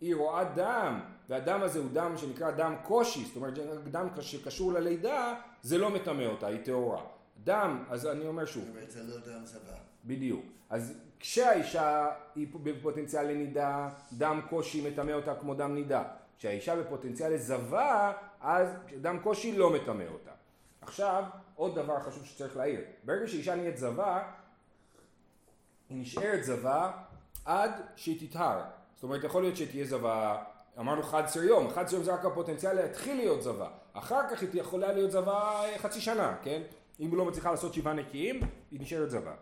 היא 0.00 0.14
רואה 0.14 0.44
דם, 0.44 1.00
והדם 1.28 1.62
הזה 1.62 1.78
הוא 1.78 1.88
דם 1.92 2.12
שנקרא 2.16 2.50
דם 2.50 2.74
קושי, 2.82 3.24
זאת 3.24 3.36
אומרת 3.36 3.58
דם 3.90 4.08
שקשור 4.20 4.72
ללידה, 4.72 5.34
זה 5.62 5.78
לא 5.78 5.90
מטמא 5.90 6.22
אותה, 6.22 6.46
היא 6.46 6.64
טהורה. 6.64 7.02
דם, 7.44 7.84
אז 7.90 8.06
אני 8.06 8.26
אומר 8.26 8.44
שוב. 8.44 8.64
זאת 8.64 8.74
אומרת 8.74 8.90
זה 8.90 9.02
לא 9.02 9.16
דם 9.16 9.44
זבה. 9.44 9.76
בדיוק. 10.04 10.44
אז 10.70 10.98
כשהאישה 11.20 12.08
היא 12.34 12.46
בפוטנציאל 12.62 13.24
לנידה, 13.30 13.88
דם 14.12 14.40
קושי 14.48 14.90
מטמא 14.90 15.12
אותה 15.12 15.34
כמו 15.34 15.54
דם 15.54 15.74
נידה. 15.74 16.02
כשהאישה 16.38 16.76
בפוטנציאל 16.76 17.32
לזבה, 17.32 18.12
אז 18.40 18.68
דם 19.00 19.18
קושי 19.22 19.56
לא 19.56 19.70
מטמא 19.70 20.04
אותה. 20.12 20.30
עכשיו, 20.80 21.24
עוד 21.56 21.74
דבר 21.74 22.00
חשוב 22.00 22.24
שצריך 22.24 22.56
להעיר. 22.56 22.80
ברגע 23.04 23.26
שאישה 23.26 23.54
נהיית 23.54 23.76
זבה, 23.76 24.22
היא 25.90 26.00
נשארת 26.00 26.44
זבה 26.44 26.90
עד 27.44 27.70
שהיא 27.96 28.28
תטהר. 28.28 28.62
זאת 28.94 29.02
אומרת, 29.02 29.24
יכול 29.24 29.42
להיות 29.42 29.56
שתהיה 29.56 29.84
זבה, 29.84 30.42
אמרנו 30.78 31.00
11 31.00 31.44
יום, 31.44 31.66
11 31.66 31.98
יום 31.98 32.04
זה 32.04 32.14
רק 32.14 32.24
הפוטנציאל 32.24 32.72
להתחיל 32.72 33.16
להיות 33.16 33.42
זבה. 33.42 33.68
אחר 33.92 34.20
כך 34.30 34.42
היא 34.42 34.48
יכולה 34.54 34.92
להיות 34.92 35.10
זבה 35.10 35.60
חצי 35.78 36.00
שנה, 36.00 36.36
כן? 36.42 36.62
אם 37.00 37.10
היא 37.10 37.18
לא 37.18 37.24
מצליחה 37.24 37.50
לעשות 37.50 37.74
שבעה 37.74 37.94
נקיים, 37.94 38.40
היא 38.70 38.80
נשארת 38.80 39.10
זבה. 39.10 39.34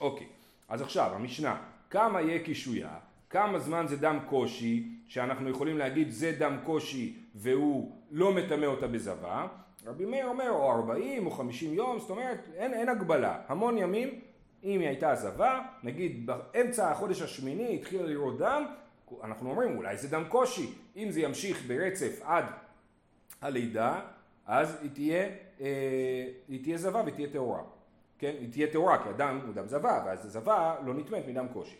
אוקיי, 0.00 0.26
אז 0.68 0.82
עכשיו, 0.82 1.14
המשנה, 1.14 1.62
כמה 1.90 2.20
יהיה 2.20 2.44
קישויה? 2.44 2.98
כמה 3.30 3.58
זמן 3.58 3.86
זה 3.88 3.96
דם 3.96 4.18
קושי, 4.28 4.88
שאנחנו 5.08 5.50
יכולים 5.50 5.78
להגיד 5.78 6.10
זה 6.10 6.36
דם 6.38 6.58
קושי 6.64 7.16
והוא 7.34 7.96
לא 8.10 8.32
מטמא 8.32 8.66
אותה 8.66 8.86
בזבה, 8.86 9.46
רבי 9.86 10.04
מאיר 10.04 10.26
אומר 10.26 10.50
או 10.50 10.70
40 10.70 11.26
או 11.26 11.30
50 11.30 11.74
יום, 11.74 11.98
זאת 11.98 12.10
אומרת 12.10 12.38
אין, 12.54 12.74
אין 12.74 12.88
הגבלה, 12.88 13.40
המון 13.48 13.78
ימים, 13.78 14.20
אם 14.64 14.80
היא 14.80 14.88
הייתה 14.88 15.14
זבה, 15.14 15.60
נגיד 15.82 16.26
באמצע 16.26 16.90
החודש 16.90 17.22
השמיני 17.22 17.74
התחילה 17.74 18.06
לראות 18.06 18.38
דם, 18.38 18.66
אנחנו 19.22 19.50
אומרים 19.50 19.76
אולי 19.76 19.96
זה 19.96 20.08
דם 20.08 20.24
קושי, 20.28 20.74
אם 20.96 21.10
זה 21.10 21.20
ימשיך 21.20 21.62
ברצף 21.66 22.20
עד 22.24 22.44
הלידה, 23.40 24.00
אז 24.46 24.78
היא 24.82 24.90
תהיה, 24.94 25.28
אה, 25.60 26.26
היא 26.48 26.62
תהיה 26.62 26.78
זבה 26.78 27.02
ותהיה 27.06 27.28
טהורה, 27.32 27.62
כן? 28.18 28.32
היא 28.40 28.52
תהיה 28.52 28.66
טהורה 28.72 29.02
כי 29.02 29.08
הדם 29.08 29.40
הוא 29.46 29.54
דם 29.54 29.66
זבה, 29.66 30.02
ואז 30.06 30.22
זבה 30.22 30.74
לא 30.84 30.94
נטמאת 30.94 31.28
מדם 31.28 31.46
קושי. 31.52 31.76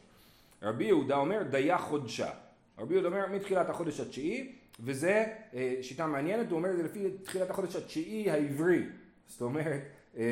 רבי 0.63 0.85
יהודה 0.85 1.17
אומר 1.17 1.43
דיה 1.43 1.79
חודשה. 1.79 2.31
רבי 2.79 2.95
יהודה 2.95 3.09
אומר 3.09 3.27
מתחילת 3.27 3.69
החודש 3.69 4.01
התשיעי, 4.01 4.53
וזה 4.81 5.25
אה, 5.55 5.77
שיטה 5.83 6.07
מעניינת, 6.07 6.51
הוא 6.51 6.59
אומר 6.59 6.71
את 6.71 6.77
זה 6.77 6.83
לפי 6.83 7.11
תחילת 7.23 7.51
החודש 7.51 7.77
התשיעי 7.77 8.31
העברי. 8.31 8.83
זאת 9.27 9.41
אומרת, 9.41 9.83
אה, 10.17 10.23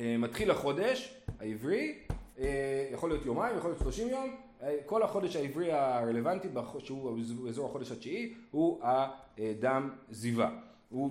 אה, 0.00 0.16
מתחיל 0.18 0.50
החודש 0.50 1.14
העברי, 1.40 1.98
יכול 2.92 3.10
להיות 3.10 3.26
יומיים, 3.26 3.56
יכול 3.56 3.70
להיות 3.70 3.80
שלושים 3.80 4.08
יום, 4.08 4.36
כל 4.86 5.02
החודש 5.02 5.36
העברי 5.36 5.72
הרלוונטי, 5.72 6.48
שהוא 6.78 7.48
אזור 7.48 7.66
החודש 7.66 7.92
התשיעי, 7.92 8.34
הוא 8.50 8.80
הדם 8.82 9.90
זיווה. 10.10 10.50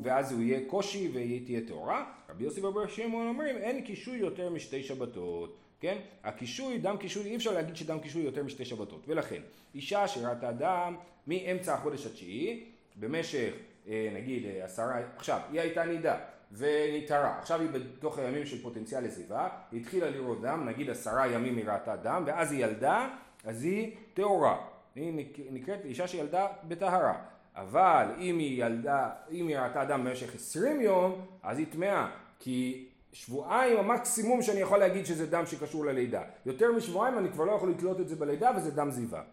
ואז 0.04 0.32
הוא 0.32 0.42
יהיה 0.42 0.60
קושי 0.68 1.10
והיא 1.14 1.46
תהיה 1.46 1.62
טהורה. 1.68 2.12
רבי 2.30 2.44
יוסי 2.44 2.62
ורבי 2.62 2.92
שמעון 2.92 3.28
אומרים 3.28 3.58
אין 3.58 3.82
קישוי 3.82 4.18
יותר 4.18 4.50
משתי 4.50 4.84
שבתות. 4.84 5.58
כן? 5.80 5.98
הקישוי, 6.24 6.78
דם 6.78 6.98
קישוי, 7.00 7.24
אי 7.26 7.36
אפשר 7.36 7.52
להגיד 7.52 7.76
שדם 7.76 8.00
קישוי 8.00 8.24
יותר 8.24 8.44
משתי 8.44 8.66
שבתות. 8.66 9.04
ולכן, 9.08 9.42
אישה 9.76 10.08
שראתה 10.08 10.52
דם 10.52 10.96
מאמצע 11.28 11.74
החודש 11.74 12.06
התשיעי, 12.06 12.64
במשך 12.96 13.54
אה, 13.88 14.10
נגיד 14.14 14.46
אה, 14.46 14.66
עשרה, 14.66 15.00
עכשיו, 15.18 15.40
היא 15.52 15.62
הייתה 15.62 15.86
נידה 15.86 16.18
ונתערה, 16.52 17.40
עכשיו 17.40 17.62
היא 17.62 17.70
בתוך 17.70 18.20
הימים 18.20 18.46
של 18.46 18.62
פוטנציאל 18.62 19.04
לזיבה, 19.04 19.50
היא 19.72 19.82
התחילה 19.82 20.10
לראות 20.10 20.42
דם, 20.42 20.66
נגיד 20.70 20.90
עשרה 20.90 21.28
ימים 21.28 21.58
היא 21.58 21.66
ראתה 21.66 21.96
דם, 21.96 22.24
ואז 22.26 22.52
היא 22.52 22.66
ילדה, 22.66 23.10
אז 23.44 23.64
היא 23.64 23.92
טהורה. 24.14 24.58
היא 24.96 25.26
נקראת 25.52 25.86
אישה 25.86 26.08
שילדה 26.08 26.48
בטהרה. 26.68 27.22
אבל 27.56 28.06
אם 28.20 28.38
היא 28.40 28.66
ילדה, 28.66 29.10
אם 29.32 29.48
היא 29.48 29.58
ראתה 29.58 29.86
דם 29.86 30.04
במשך 30.06 30.36
עשרים 30.36 30.82
יום, 30.82 31.26
אז 31.44 31.58
היא 31.58 31.66
טמאה. 31.72 32.10
כי 32.40 32.86
שבועיים 33.14 33.78
המקסימום 33.78 34.42
שאני 34.42 34.60
יכול 34.60 34.80
להגיד 34.80 35.06
שזה 35.06 35.26
דם 35.26 35.46
שקשור 35.46 35.86
ללידה. 35.86 36.24
יותר 36.46 36.72
משבועיים 36.72 37.18
אני 37.18 37.32
כבר 37.32 37.46
לא 37.46 37.52
יכול 37.52 37.70
לתלות 37.70 38.00
את 38.00 38.08
זה 38.08 38.16
בלידה 38.16 38.52
וזה 38.58 38.72
דם 38.72 38.92
זיווה. 38.92 39.24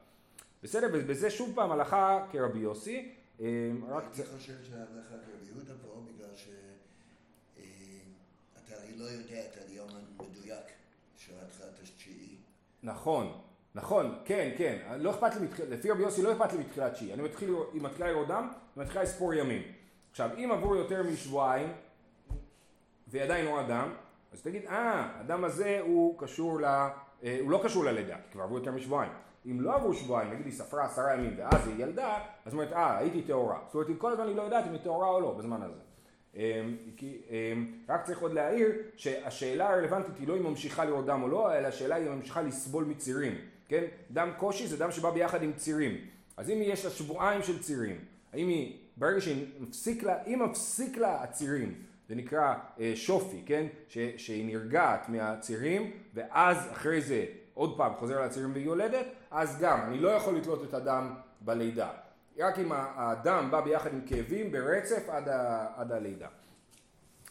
בסדר? 0.63 0.89
ובזה 0.93 1.31
שוב 1.31 1.53
פעם 1.55 1.73
הלכה 1.73 2.27
כרבי 2.33 2.59
יוסי. 2.59 3.13
אה, 3.41 3.47
רק... 3.89 4.05
אני 4.05 4.25
חושב 4.39 4.53
שההלכה 4.63 5.09
כרבי 5.09 5.47
יהודה 5.47 5.73
פה 5.83 6.03
בגלל 6.07 6.37
שאתה 6.37 6.61
אה, 8.73 8.79
הרי 8.79 8.97
לא 8.97 9.05
יודע 9.05 9.41
את 9.41 9.69
היום 9.69 9.89
המדויק 10.21 10.65
של 11.17 11.33
התחילת 11.43 11.81
השתשיעי. 11.83 12.37
נכון. 12.83 13.41
נכון, 13.75 14.15
כן, 14.25 14.51
כן, 14.59 14.79
לא 14.99 15.11
אכפת 15.11 15.37
לי, 15.37 15.47
לפי 15.69 15.91
רבי 15.91 16.03
יוסי 16.03 16.23
לא 16.23 16.33
אכפת 16.33 16.53
לי 16.53 16.59
מתחילת 16.59 16.93
תשיעי, 16.93 17.15
אני 17.15 17.23
מתחיל, 17.23 17.55
היא 17.73 17.83
מתחילה 17.83 18.13
לראות 18.13 18.29
דם, 18.29 18.49
היא 18.77 18.85
מתחילה 18.85 19.03
לספור 19.03 19.35
ימים. 19.35 19.63
עכשיו, 20.11 20.31
אם 20.39 20.51
עברו 20.53 20.77
יותר 20.77 21.03
משבועיים, 21.03 21.69
והיא 23.15 23.25
עדיין 23.25 23.47
רואה 23.47 23.63
דם, 23.63 23.89
אז 24.33 24.43
תגיד, 24.43 24.67
אה, 24.67 25.09
הדם 25.21 25.45
הזה 25.45 25.81
הוא 25.81 26.19
קשור 26.19 26.61
ל... 26.61 26.65
אה, 26.65 27.39
הוא 27.41 27.51
לא 27.51 27.61
קשור 27.65 27.85
ללידה, 27.85 28.17
כי 28.17 28.33
כבר 28.33 28.43
עברו 28.43 28.59
יותר 28.59 28.73
משבועיים. 28.73 29.13
אם 29.47 29.61
לא 29.61 29.75
עברו 29.75 29.95
שבועיים, 29.95 30.33
נגיד 30.33 30.47
היא 30.47 30.55
ספרה 30.55 30.85
עשרה 30.85 31.15
ימים 31.15 31.35
ואז 31.39 31.69
היא 31.69 31.85
ילדה, 31.85 32.19
אז 32.45 32.53
אומרת, 32.53 32.73
אה, 32.73 32.99
הייתי 32.99 33.23
טהורה. 33.23 33.59
זאת 33.67 33.75
אומרת, 33.75 34.01
כל 34.01 34.13
הזמן 34.13 34.27
היא 34.27 34.37
לא 34.37 34.43
יודעת 34.43 34.67
אם 34.67 34.73
היא 34.73 34.81
טהורה 34.81 35.09
או 35.09 35.21
לא 35.21 35.35
בזמן 35.39 35.63
הזה. 35.63 35.81
אמ, 36.35 36.41
כי, 36.97 37.19
אמ, 37.31 37.73
רק 37.89 38.05
צריך 38.05 38.21
עוד 38.21 38.33
להעיר 38.33 38.69
שהשאלה 38.97 39.71
הרלוונטית 39.71 40.19
היא 40.19 40.29
לא 40.29 40.37
אם 40.37 40.43
ממשיכה 40.43 40.85
לראות 40.85 41.07
דם 41.07 41.23
או 41.23 41.29
לא, 41.29 41.59
אלא 41.59 41.67
השאלה 41.67 41.95
היא 41.95 42.09
אם 42.09 42.17
ממשיכה 42.17 42.43
לסבול 42.43 42.85
מצירים, 42.85 43.35
כן? 43.69 43.85
דם 44.11 44.31
קושי 44.37 44.67
זה 44.67 44.77
דם 44.77 44.91
שבא 44.91 45.11
ביחד 45.11 45.43
עם 45.43 45.53
צירים. 45.53 45.97
אז 46.37 46.51
אם 46.51 46.59
יש 46.61 46.85
לה 46.85 46.91
שבועיים 46.91 47.43
של 47.43 47.63
צירים, 47.63 47.97
האם 48.33 48.49
היא, 48.49 48.79
ברגע 48.97 49.21
שהיא 49.21 49.47
מפסיק 49.61 50.03
לה, 50.03 50.23
אם 50.25 50.43
מפסיק 50.45 50.97
לה 50.97 51.23
הצירים 51.23 51.75
זה 52.09 52.15
נקרא 52.15 52.55
אה, 52.81 52.93
שופי, 52.95 53.43
כן? 53.47 53.67
ש, 53.89 53.99
שהיא 54.17 54.47
נרגעת 54.47 55.09
מהצירים 55.09 55.91
ואז 56.15 56.69
אחרי 56.73 57.01
זה 57.01 57.25
עוד 57.55 57.77
פעם 57.77 57.95
חוזר 57.95 58.25
לצירים 58.25 58.53
והיא 58.53 58.65
יולדת, 58.65 59.07
אז 59.31 59.59
גם 59.61 59.81
אני 59.87 59.99
לא 59.99 60.09
יכול 60.09 60.37
לתלות 60.37 60.65
את 60.65 60.75
הדם 60.75 61.15
בלידה. 61.41 61.89
רק 62.39 62.59
אם 62.59 62.73
הדם 62.73 63.49
בא 63.51 63.61
ביחד 63.61 63.93
עם 63.93 64.01
כאבים 64.07 64.53
ברצף 64.53 65.09
עד, 65.09 65.29
ה, 65.29 65.67
עד 65.77 65.93
הלידה. 65.93 66.29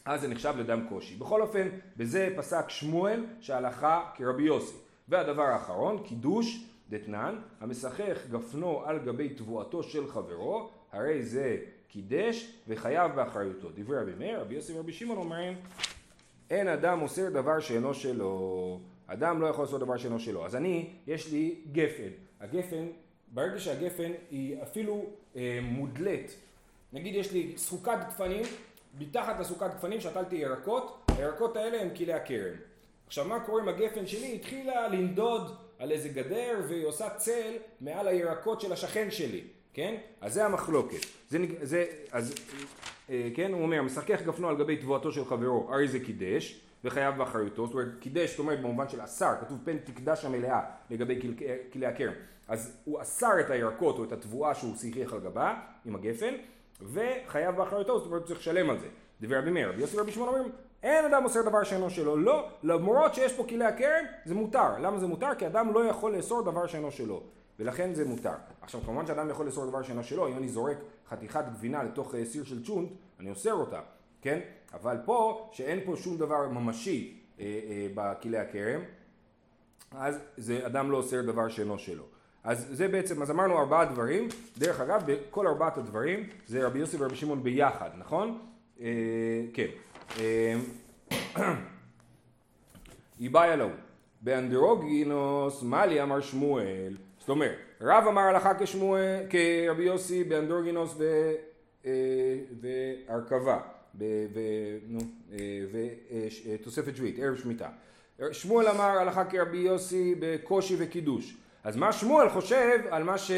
אז 0.04 0.20
זה 0.20 0.28
נחשב 0.28 0.54
לדם 0.58 0.86
קושי. 0.88 1.16
בכל 1.16 1.42
אופן, 1.42 1.68
בזה 1.96 2.28
פסק 2.36 2.70
שמואל 2.70 3.26
שהלכה 3.40 4.10
כרבי 4.14 4.42
יוסי. 4.42 4.76
והדבר 5.08 5.42
האחרון, 5.42 6.02
קידוש 6.02 6.64
דתנן, 6.90 7.38
המשחך 7.60 8.18
גפנו 8.30 8.82
על 8.84 8.98
גבי 8.98 9.28
תבואתו 9.28 9.82
של 9.82 10.08
חברו, 10.08 10.70
הרי 10.92 11.22
זה 11.22 11.56
קידש 11.94 12.52
וחייב 12.68 13.12
באחריותו. 13.12 13.68
דברי 13.74 13.98
רבי 13.98 14.12
מאיר, 14.18 14.40
רבי 14.40 14.54
יוסי 14.54 14.72
ורבי 14.72 14.92
שמעון 14.92 15.18
אומרים 15.18 15.54
אין 16.50 16.68
אדם 16.68 16.98
מוסר 16.98 17.30
דבר 17.30 17.60
שאינו 17.60 17.94
שלו. 17.94 18.80
אדם 19.06 19.40
לא 19.40 19.46
יכול 19.46 19.64
לעשות 19.64 19.80
דבר 19.80 19.96
שאינו 19.96 20.20
שלו. 20.20 20.46
אז 20.46 20.56
אני, 20.56 20.90
יש 21.06 21.32
לי 21.32 21.54
גפן. 21.72 22.08
הגפן, 22.40 22.86
ברגע 23.28 23.58
שהגפן 23.58 24.12
היא 24.30 24.62
אפילו 24.62 25.06
אה, 25.36 25.58
מודלת, 25.62 26.34
נגיד 26.92 27.14
יש 27.14 27.32
לי 27.32 27.52
סוכת 27.56 27.98
גפנים, 28.08 28.44
מתחת 28.98 29.40
לסוכת 29.40 29.70
גפנים 29.74 30.00
שתלתי 30.00 30.36
ירקות, 30.36 31.10
הירקות 31.18 31.56
האלה 31.56 31.82
הם 31.82 31.88
כלי 31.96 32.12
הכרם. 32.12 32.54
עכשיו 33.06 33.24
מה 33.24 33.40
קורה 33.40 33.62
עם 33.62 33.68
הגפן 33.68 34.06
שלי? 34.06 34.34
התחילה 34.34 34.88
לנדוד 34.88 35.56
על 35.78 35.92
איזה 35.92 36.08
גדר 36.08 36.60
והיא 36.68 36.86
עושה 36.86 37.10
צל 37.10 37.52
מעל 37.80 38.08
הירקות 38.08 38.60
של 38.60 38.72
השכן 38.72 39.10
שלי. 39.10 39.44
כן? 39.74 39.94
אז 40.20 40.34
זה 40.34 40.44
המחלוקת. 40.46 41.06
זה, 41.28 41.38
זה, 41.62 41.84
אז, 42.12 42.34
אה, 43.10 43.28
כן, 43.34 43.52
הוא 43.52 43.62
אומר, 43.62 43.82
משחקך 43.82 44.22
גפנו 44.22 44.48
על 44.48 44.56
גבי 44.56 44.76
תבואתו 44.76 45.12
של 45.12 45.24
חברו, 45.24 45.66
הרי 45.70 45.88
זה 45.88 46.00
קידש, 46.00 46.60
וחייב 46.84 47.16
באחריותו, 47.16 47.66
זאת 47.66 47.74
אומרת, 47.74 47.88
קידש, 48.00 48.30
זאת 48.30 48.38
אומרת 48.38 48.60
במובן 48.60 48.88
של 48.88 49.04
אסר, 49.04 49.32
כתוב 49.40 49.58
פן 49.64 49.78
תקדש 49.78 50.24
המלאה 50.24 50.60
לגבי 50.90 51.20
כלי 51.72 51.86
הכרם. 51.86 52.12
אז 52.48 52.76
הוא 52.84 53.02
אסר 53.02 53.40
את 53.40 53.50
הירקות 53.50 53.98
או 53.98 54.04
את 54.04 54.12
התבואה 54.12 54.54
שהוא 54.54 54.76
שיחך 54.76 55.12
על 55.12 55.20
גבה, 55.20 55.54
עם 55.84 55.94
הגפן, 55.94 56.34
וחייב 56.82 57.56
באחריותו, 57.56 57.98
זאת 57.98 58.06
אומרת, 58.06 58.20
הוא 58.20 58.28
צריך 58.28 58.40
לשלם 58.40 58.70
על 58.70 58.78
זה. 58.78 58.86
דבר 59.20 59.38
רבי 59.38 59.50
מאיר, 59.50 59.68
רבי 59.68 59.80
יוסי 59.80 59.96
ורבי 59.96 60.12
שמעון 60.12 60.28
אומרים, 60.28 60.52
אין 60.82 61.04
אדם 61.04 61.22
עושה 61.22 61.42
דבר 61.42 61.62
שאינו 61.64 61.90
שלו, 61.90 62.16
לא, 62.16 62.48
למרות 62.62 63.14
שיש 63.14 63.32
פה 63.32 63.44
כלי 63.48 63.64
הכרם, 63.64 64.04
זה 64.24 64.34
מותר. 64.34 64.78
למה 64.80 64.98
זה 64.98 65.06
מותר? 65.06 65.34
כי 65.38 65.46
אדם 65.46 65.74
לא 65.74 65.84
יכול 65.84 66.16
לאסור 66.16 66.42
דבר 66.42 66.66
שאינו 66.66 66.90
שלו. 66.90 67.22
ולכן 67.58 67.94
זה 67.94 68.04
מותר. 68.04 68.34
עכשיו 68.60 68.80
כמובן 68.80 69.06
שאדם 69.06 69.30
יכול 69.30 69.46
לאסור 69.46 69.66
דבר 69.66 69.82
שאינו 69.82 70.04
שלו, 70.04 70.28
אם 70.28 70.38
אני 70.38 70.48
זורק 70.48 70.76
חתיכת 71.08 71.44
גבינה 71.52 71.82
לתוך 71.82 72.14
אה, 72.14 72.24
סיר 72.24 72.44
של 72.44 72.64
צ'ונט, 72.64 72.88
אני 73.20 73.30
אוסר 73.30 73.52
אותה, 73.52 73.80
כן? 74.22 74.40
אבל 74.74 74.96
פה, 75.04 75.50
שאין 75.52 75.80
פה 75.84 75.96
שום 75.96 76.16
דבר 76.16 76.48
ממשי 76.48 77.20
אה, 77.40 77.44
אה, 77.44 77.86
בכלי 77.94 78.38
הכרם, 78.38 78.80
אז 79.90 80.18
זה 80.36 80.66
אדם 80.66 80.90
לא 80.90 80.96
אוסר 80.96 81.22
דבר 81.22 81.48
שאינו 81.48 81.78
שלו. 81.78 82.04
אז 82.44 82.66
זה 82.70 82.88
בעצם, 82.88 83.22
אז 83.22 83.30
אמרנו 83.30 83.58
ארבעה 83.58 83.84
דברים, 83.84 84.28
דרך 84.58 84.80
אגב, 84.80 85.02
בכל 85.06 85.46
ארבעת 85.46 85.78
הדברים 85.78 86.28
זה 86.46 86.66
רבי 86.66 86.78
יוסי 86.78 86.96
ורבי 87.00 87.16
שמעון 87.16 87.42
ביחד, 87.42 87.90
נכון? 87.98 88.38
אה, 88.80 88.86
כן. 89.52 89.66
אה, 90.18 90.54
איבאי 93.20 93.52
אלוהו. 93.52 93.70
באנדרוגינוס 94.20 95.62
מאלי 95.62 96.02
אמר 96.02 96.20
שמואל 96.20 96.96
זאת 97.24 97.28
אומרת, 97.28 97.58
רב 97.80 98.04
אמר 98.08 98.20
הלכה 98.20 98.52
כשמואל, 98.60 99.26
כרבי 99.30 99.82
יוסי 99.82 100.24
באנדורגינוס 100.24 100.94
ו, 100.98 101.32
אה, 101.86 101.90
והרכבה, 102.60 103.60
ותוספת 106.54 106.88
אה, 106.88 106.94
שביעית, 106.96 107.18
ערב 107.18 107.36
שמיטה. 107.36 107.68
שמואל 108.32 108.68
אמר 108.68 108.84
הלכה 108.84 109.24
כרבי 109.24 109.56
יוסי 109.56 110.14
בקושי 110.18 110.76
וקידוש. 110.78 111.36
אז 111.64 111.76
מה 111.76 111.92
שמואל 111.92 112.28
חושב 112.28 112.78
על 112.90 113.02
מה 113.02 113.18
ש... 113.18 113.30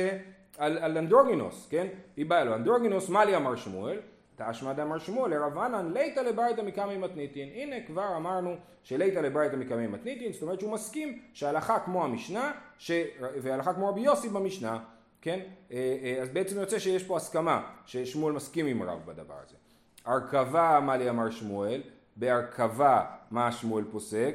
על, 0.59 0.79
על 0.79 0.99
אנדרוגינוס, 0.99 1.67
כן? 1.71 1.87
היא 2.17 2.27
באה 2.27 2.45
לו. 2.45 2.55
אנדרוגינוס, 2.55 3.09
מה 3.09 3.25
לי 3.25 3.37
אמר 3.37 3.57
שמואל? 3.57 3.99
תשמע 4.37 4.73
דאמר 4.73 4.99
שמואל 4.99 5.31
לרבנן 5.31 5.93
ליתא 5.93 6.21
לברייתא 6.21 6.61
מקמי 6.61 6.97
מתניתין 6.97 7.49
הנה 7.55 7.77
כבר 7.87 8.17
אמרנו 8.17 8.57
שליתא 8.83 9.19
לברייתא 9.19 9.57
מקמי 9.57 9.87
מתניתין 9.87 10.33
זאת 10.33 10.43
אומרת 10.43 10.61
שהוא 10.61 10.73
מסכים 10.73 11.23
שהלכה 11.33 11.79
כמו 11.79 12.05
המשנה 12.05 12.53
ש... 12.79 12.91
והלכה 13.21 13.75
כמו 13.75 13.89
רבי 13.89 14.01
יוסי 14.01 14.29
במשנה 14.29 14.79
כן? 15.27 15.41
אה, 15.73 15.97
אה, 16.03 16.23
אז 16.23 16.31
בעצם 16.31 16.61
יוצא 16.61 16.79
שיש 16.79 17.05
פה 17.05 17.17
הסכמה 17.17 17.73
ששמואל 17.87 18.33
מסכים 18.33 18.67
עם 18.67 18.83
רב 18.83 19.03
בדבר 19.07 19.35
הזה. 19.45 19.57
הרכבה 20.05 20.81
מה 20.83 20.97
לי 20.97 21.11
אמר 21.11 21.31
שמואל? 21.31 21.83
בהרכבה 22.17 23.05
מה 23.31 23.53
שמואל 23.53 23.85
פוסק? 23.91 24.35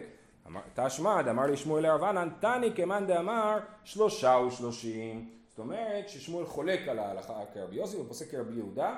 תשמע, 0.73 1.21
דאמר 1.21 1.45
לי 1.45 1.57
שמואל 1.57 1.83
לרבנן, 1.83 2.29
תני 2.39 2.73
כמאן 2.75 3.07
דאמר 3.07 3.57
שלושה 3.83 4.37
ושלושים. 4.47 5.29
זאת 5.49 5.59
אומרת 5.59 6.09
ששמואל 6.09 6.45
חולק 6.45 6.87
על 6.87 6.99
ההלכה 6.99 7.33
כרבי 7.53 7.75
יוסי 7.75 7.97
ופוסק 7.97 8.31
כרבי 8.31 8.53
יהודה, 8.53 8.95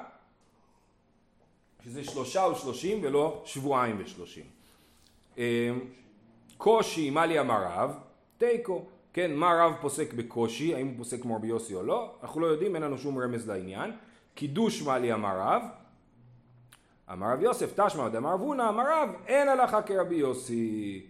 שזה 1.83 2.03
שלושה 2.03 2.47
ושלושים 2.51 2.99
ולא 3.03 3.41
שבועיים 3.45 3.95
ושלושים. 3.99 4.43
אמ, 5.37 5.43
קושי, 6.57 7.09
מה 7.09 7.25
לי 7.25 7.39
אמר 7.39 7.63
רב? 7.63 7.97
תיקו. 8.37 8.85
כן, 9.13 9.35
מה 9.35 9.53
רב 9.53 9.73
פוסק 9.81 10.13
בקושי, 10.13 10.75
האם 10.75 10.87
הוא 10.87 10.93
פוסק 10.97 11.21
כמו 11.21 11.35
רבי 11.35 11.47
יוסי 11.47 11.75
או 11.75 11.83
לא? 11.83 12.11
אנחנו 12.23 12.41
לא 12.41 12.47
יודעים, 12.47 12.75
אין 12.75 12.83
לנו 12.83 12.97
שום 12.97 13.19
רמז 13.19 13.49
לעניין. 13.49 13.91
קידוש 14.35 14.81
מה 14.81 14.97
לי 14.97 15.13
אמר 15.13 15.37
רב? 15.39 15.61
אמר 17.11 17.33
רב 17.33 17.41
יוסף, 17.41 17.79
תשמע 17.79 18.09
דאמר 18.09 18.33
אבונה, 18.33 18.69
אמר 18.69 18.83
רב, 18.91 19.09
אין 19.27 19.49
הלכה 19.49 19.81
כרבי 19.81 20.15
יוסי. 20.15 21.05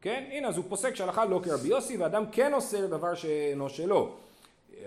כן, 0.00 0.24
הנה, 0.32 0.48
אז 0.48 0.56
הוא 0.56 0.64
פוסק 0.68 0.94
שהלכה 0.94 1.24
לא 1.24 1.40
כרבי 1.44 1.68
יוסי, 1.68 1.96
ואדם 1.96 2.24
כן 2.32 2.54
אוסר 2.54 2.86
דבר 2.86 3.14
שאינו 3.14 3.68
שלו. 3.68 4.16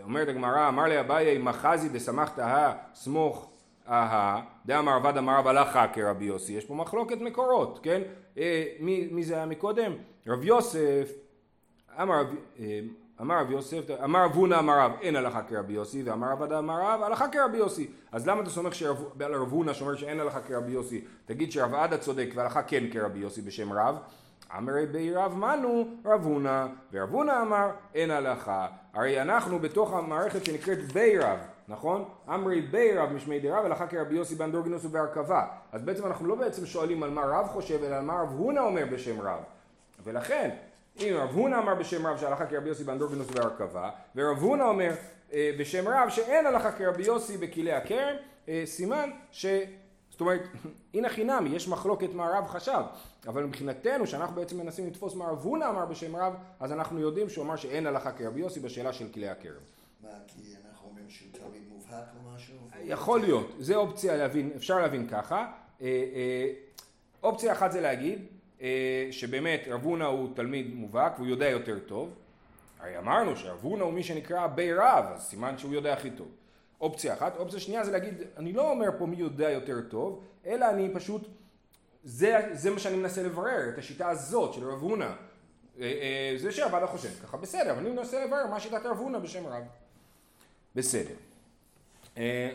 אומרת 0.03 0.27
הגמרא, 0.27 0.67
אמר 0.67 0.83
לי 0.83 0.99
אביי, 0.99 1.37
מחזי 1.37 1.89
דסמכת 1.89 2.39
הא, 2.39 2.73
סמוך 2.93 3.52
אהה, 3.89 4.41
דאמר 4.65 4.93
עבד 4.93 5.17
אמר 5.17 5.37
רב 5.39 5.47
הלכה 5.47 5.87
כרבי 5.87 6.25
יוסי. 6.25 6.53
יש 6.53 6.65
פה 6.65 6.75
מחלוקת 6.75 7.17
מקורות, 7.21 7.79
כן? 7.83 8.01
אה, 8.37 8.63
מי, 8.79 9.07
מי 9.11 9.23
זה 9.23 9.35
היה 9.35 9.45
מקודם? 9.45 9.91
רב 10.27 10.43
יוסף, 10.43 11.09
אמר 12.01 12.23
אה, 12.59 12.79
אמר 13.21 13.39
רב 13.41 13.51
יוסף, 13.51 13.81
אמר 14.03 14.23
רב 14.25 14.31
הונא 14.31 14.59
אמר 14.59 14.79
רב, 14.79 14.91
אין 15.01 15.15
הלכה 15.15 15.41
כרבי 15.43 15.73
יוסי, 15.73 16.03
ואמר 16.03 16.33
אדם 16.43 16.53
אמר 16.53 16.81
רב, 16.81 17.01
הלכה 17.03 17.27
כרבי 17.27 17.57
יוסי. 17.57 17.87
אז 18.11 18.27
למה 18.27 18.41
אתה 18.41 18.49
סומך 18.49 18.75
שרב- 18.75 19.21
על 19.21 19.35
רב 19.35 19.51
הונא 19.51 19.73
שאומר 19.73 19.95
שאין 19.95 20.19
הלכה 20.19 20.41
כרבי 20.41 20.71
יוסי? 20.71 21.01
תגיד 21.25 21.51
שרב 21.51 21.73
עדה 21.73 21.97
צודק 21.97 22.29
והלכה 22.35 22.63
כן 22.63 22.83
כרבי 22.91 23.19
יוסי 23.19 23.41
בשם 23.41 23.73
רב. 23.73 23.97
אמרי 24.57 24.85
בי 24.85 25.13
רב 25.15 25.35
מנו 25.35 25.87
רב 26.05 26.23
הונא, 26.25 26.65
ורב 26.91 27.09
הונא 27.09 27.41
אמר 27.41 27.69
אין 27.95 28.11
הלכה. 28.11 28.67
הרי 28.93 29.21
אנחנו 29.21 29.59
בתוך 29.59 29.93
המערכת 29.93 30.45
שנקראת 30.45 30.91
בי 30.91 31.17
רב, 31.17 31.39
נכון? 31.67 32.05
אמרי 32.29 32.61
בי 32.61 32.93
רב 32.93 33.09
משמי 33.11 33.39
די 33.39 33.49
רב, 33.49 33.65
הלכה 33.65 33.87
כרבי 33.87 34.15
יוסי 34.15 34.35
באנדרוגינוס 34.35 34.85
ובהרכבה. 34.85 35.47
אז 35.71 35.81
בעצם 35.81 36.05
אנחנו 36.05 36.27
לא 36.27 36.35
בעצם 36.35 36.65
שואלים 36.65 37.03
על 37.03 37.09
מה 37.09 37.21
רב 37.25 37.47
חושב, 37.47 37.83
אלא 37.83 37.95
על 37.95 38.03
מה 38.03 38.21
רב 38.21 38.29
הונא 38.29 38.59
אומר 38.59 38.85
בשם 38.91 39.21
רב. 39.21 39.39
ולכן, 40.03 40.49
אם 40.99 41.13
רב 41.17 41.29
הונא 41.29 41.55
אמר 41.55 41.75
בשם 41.75 42.07
רב 42.07 42.17
שהלכה 42.17 42.45
כרבי 42.45 42.69
יוסי 42.69 42.83
באנדרוגינוס 42.83 43.29
ובהרכבה, 43.29 43.89
ורב 44.15 44.37
הונא 44.37 44.63
אומר 44.63 44.91
אה, 45.33 45.51
בשם 45.59 45.87
רב 45.87 46.09
שאין 46.09 46.45
הלכה 46.45 46.71
כרבי 46.71 47.05
יוסי 47.05 47.37
בכלי 47.37 47.71
הכרם, 47.71 48.15
אה, 48.49 48.63
סימן 48.65 49.09
ש... 49.31 49.45
זאת 50.09 50.21
אומרת, 50.21 50.41
הנה 50.93 51.09
חינמי, 51.09 51.49
יש 51.49 51.67
מחלוקת 51.67 52.13
מה 52.13 52.25
הרב 52.25 52.47
חשב, 52.47 52.81
אבל 53.27 53.43
מבחינתנו, 53.43 54.07
שאנחנו 54.07 54.35
בעצם 54.35 54.57
מנסים 54.57 54.87
לתפוס 54.87 55.15
מה 55.15 55.25
רב 55.25 55.39
הונא 55.43 55.69
אמר 55.69 55.85
בשם 55.85 56.15
רב, 56.15 56.33
אז 56.59 56.71
אנחנו 56.71 56.99
יודעים 56.99 57.29
שהוא 57.29 57.45
אמר 57.45 57.55
שאין 57.55 57.87
הלכה 57.87 58.11
כרבי 58.11 58.39
יוסי 58.39 58.59
בשאלה 58.59 58.93
של 58.93 59.07
כלי 59.13 59.29
הכרם. 59.29 59.53
מה, 60.03 60.09
כי 60.27 60.41
אנחנו 60.65 60.72
שהוא 61.09 61.27
תמיד 61.31 61.61
מובהק 61.69 62.05
או 62.15 62.35
משהו? 62.35 62.55
יכול 62.83 63.19
להיות, 63.19 63.55
זה 63.59 63.75
אופציה 63.75 64.17
להבין, 64.17 64.51
אפשר 64.55 64.79
להבין 64.79 65.07
ככה. 65.07 65.51
אה, 65.81 65.87
אה, 65.87 66.53
אופציה 67.23 67.51
אחת 67.51 67.71
זה 67.71 67.81
להגיד 67.81 68.25
אה, 68.61 69.07
שבאמת 69.11 69.61
רב 69.67 69.83
הונא 69.83 70.03
הוא 70.03 70.29
תלמיד 70.35 70.75
מובהק 70.75 71.19
והוא 71.19 71.27
יודע 71.27 71.49
יותר 71.49 71.79
טוב. 71.79 72.13
הרי 72.79 72.97
אמרנו 72.97 73.35
שרב 73.35 73.59
הונא 73.61 73.83
הוא 73.83 73.93
מי 73.93 74.03
שנקרא 74.03 74.47
בי 74.47 74.73
רב, 74.73 75.05
אז 75.15 75.21
סימן 75.21 75.57
שהוא 75.57 75.73
יודע 75.73 75.93
הכי 75.93 76.11
טוב. 76.11 76.27
אופציה 76.81 77.13
אחת. 77.13 77.35
אופציה 77.37 77.59
שנייה 77.59 77.83
זה 77.83 77.91
להגיד, 77.91 78.13
אני 78.37 78.53
לא 78.53 78.71
אומר 78.71 78.89
פה 78.97 79.05
מי 79.05 79.15
יודע 79.15 79.49
יותר 79.49 79.81
טוב, 79.81 80.23
אלא 80.45 80.69
אני 80.69 80.89
פשוט, 80.93 81.27
זה, 82.03 82.49
זה 82.51 82.71
מה 82.71 82.79
שאני 82.79 82.97
מנסה 82.97 83.23
לברר, 83.23 83.69
את 83.69 83.77
השיטה 83.77 84.09
הזאת 84.09 84.53
של 84.53 84.69
רב 84.69 84.81
הונא. 84.81 85.03
אה, 85.05 85.11
אה, 85.81 86.33
זה 86.37 86.51
שהרב"ד 86.51 86.85
חושב 86.85 87.09
ככה, 87.23 87.37
בסדר, 87.37 87.71
אבל 87.71 87.79
אני 87.79 87.89
מנסה 87.89 88.25
לברר 88.25 88.47
מה 88.47 88.59
שיטת 88.59 88.85
רב 88.85 88.97
הונא 88.97 89.19
בשם 89.19 89.47
רב. 89.47 89.63
בסדר. 90.75 91.15
אה, 92.17 92.49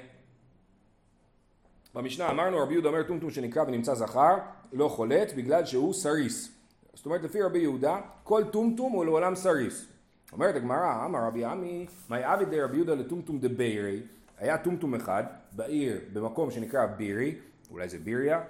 במשנה 1.95 2.31
אמרנו 2.31 2.59
רבי 2.59 2.73
יהודה 2.73 2.89
אומר 2.89 3.03
טומטום 3.03 3.31
שנקרא 3.31 3.63
ונמצא 3.63 3.95
זכר 3.95 4.37
לא 4.73 4.89
חולט 4.89 5.33
בגלל 5.37 5.67
שהוא 5.67 5.95
סריס. 5.95 6.53
זאת 6.95 7.07
אומרת 7.07 7.23
לפי 7.23 7.43
רבי 7.43 7.59
יהודה 7.59 8.01
כל 8.25 8.45
טומטום 8.53 8.93
הוא 8.93 9.05
לעולם 9.05 9.35
סריס. 9.35 9.87
אומרת 10.33 10.57
הגמרא 10.57 11.07
אמר 11.07 11.19
רבי 11.27 11.45
עמי 11.45 11.87
מאי 12.11 12.25
עביד 12.25 12.55
רבי 12.55 12.77
יהודה 12.77 12.95
לטומטום 12.95 13.39
דביירי 13.39 14.03
היה 14.39 14.59
טומטום 14.59 14.95
אחד 14.95 15.25
בעיר 15.53 16.01
במקום 16.13 16.51
שנקרא 16.51 16.87
בירי 16.87 17.35
אולי 17.71 17.89
זה 17.89 17.99
ביריה 17.99 18.41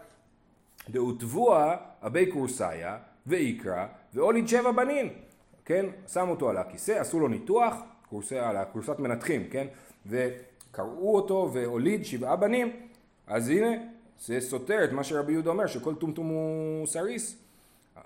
דאוטבוע 0.88 1.76
אבי 2.02 2.32
קורסאיה 2.32 2.98
ואיקרא 3.26 3.86
והוליד 4.14 4.48
שבע 4.48 4.72
בנים 4.72 5.08
כן 5.64 5.86
שמו 6.12 6.30
אותו 6.30 6.50
על 6.50 6.56
הכיסא 6.56 6.92
עשו 6.92 7.20
לו 7.20 7.28
ניתוח 7.28 7.74
קורסא, 8.10 8.34
על 8.34 8.56
הקורסת 8.56 8.98
מנתחים 8.98 9.48
כן 9.48 9.66
וקראו 10.06 11.14
אותו 11.16 11.50
והוליד 11.52 12.04
שבעה 12.04 12.36
בנים 12.36 12.88
אז 13.28 13.48
הנה, 13.48 13.70
זה 14.20 14.40
סותר 14.40 14.84
את 14.84 14.92
מה 14.92 15.04
שרבי 15.04 15.32
יהודה 15.32 15.50
אומר, 15.50 15.66
שכל 15.66 15.94
טומטום 15.94 16.28
הוא 16.28 16.86
סריס. 16.86 17.36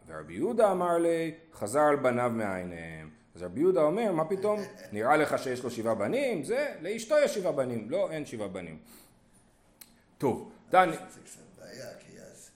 ורבי 0.06 0.34
יהודה 0.34 0.72
אמר 0.72 0.98
לי, 0.98 1.34
חזר 1.52 1.80
על 1.80 1.96
בניו 1.96 2.32
מעיניהם. 2.34 3.10
אז 3.34 3.42
רבי 3.42 3.60
יהודה 3.60 3.82
אומר, 3.82 4.12
מה 4.12 4.24
פתאום, 4.24 4.60
נראה 4.92 5.16
לך 5.16 5.38
שיש 5.38 5.64
לו 5.64 5.70
שבעה 5.70 5.94
בנים? 5.94 6.44
זה, 6.44 6.74
לאשתו 6.80 7.14
יש 7.24 7.34
שבעה 7.34 7.52
בנים, 7.52 7.90
לא, 7.90 8.10
אין 8.10 8.26
שבעה 8.26 8.48
בנים. 8.48 8.78
טוב, 10.18 10.52
תני, 10.70 10.92
זה 10.92 11.20
קצת 11.24 11.40
בעיה, 11.60 11.86
כי 11.98 12.20
אז... 12.20 12.50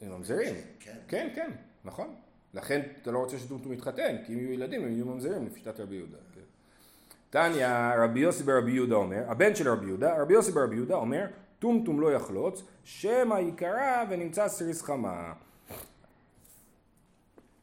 הם 0.00 0.12
ממזרים. 0.12 0.54
כן. 0.80 0.96
כן, 1.08 1.28
כן, 1.34 1.50
נכון. 1.84 2.14
לכן 2.54 2.82
אתה 3.02 3.10
לא 3.10 3.18
רוצה 3.18 3.38
שטומטום 3.38 3.72
יתחתן, 3.72 4.16
כי 4.26 4.32
אם 4.32 4.38
יהיו 4.38 4.52
ילדים 4.52 4.82
הם 4.82 4.92
יהיו 4.92 5.06
ממזרים 5.06 5.46
לפי 5.46 5.58
שיטת 5.58 5.80
רבי 5.80 5.94
יהודה. 5.94 6.18
תניא, 7.30 7.68
רבי 7.98 8.20
יוסי 8.20 8.44
ברבי 8.44 8.72
יהודה 8.72 8.94
אומר, 8.94 9.22
הבן 9.28 9.54
של 9.54 9.68
רבי 9.68 9.86
יהודה, 9.86 10.22
רבי 10.22 10.34
יוסי 10.34 10.52
ברבי 10.52 10.76
יהודה 10.76 10.94
אומר, 10.94 11.26
טומטום 11.58 12.00
לא 12.00 12.12
יחלוץ, 12.12 12.62
שמא 12.84 13.34
ייקרא 13.34 14.04
ונמצא 14.10 14.48
סריס 14.48 14.82
חמה. 14.82 15.32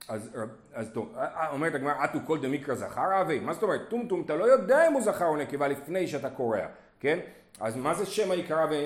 אז, 0.07 0.29
אז 0.73 0.89
טוב, 0.93 1.15
אומרת 1.51 1.75
הגמרא, 1.75 2.03
אטו 2.03 2.19
כל 2.25 2.39
דמיקרא 2.39 2.75
זכר 2.75 3.21
אבי? 3.21 3.39
מה 3.39 3.53
זאת 3.53 3.63
אומרת? 3.63 3.81
טומטום, 3.89 4.21
אתה 4.21 4.35
לא 4.35 4.43
יודע 4.43 4.87
אם 4.87 4.93
הוא 4.93 5.01
זכר 5.01 5.25
או 5.25 5.37
נקבה 5.37 5.67
לפני 5.67 6.07
שאתה 6.07 6.29
קורע, 6.29 6.65
כן? 6.99 7.19
אז 7.59 7.77
מה 7.77 7.93
זה 7.93 8.05
שמא 8.05 8.35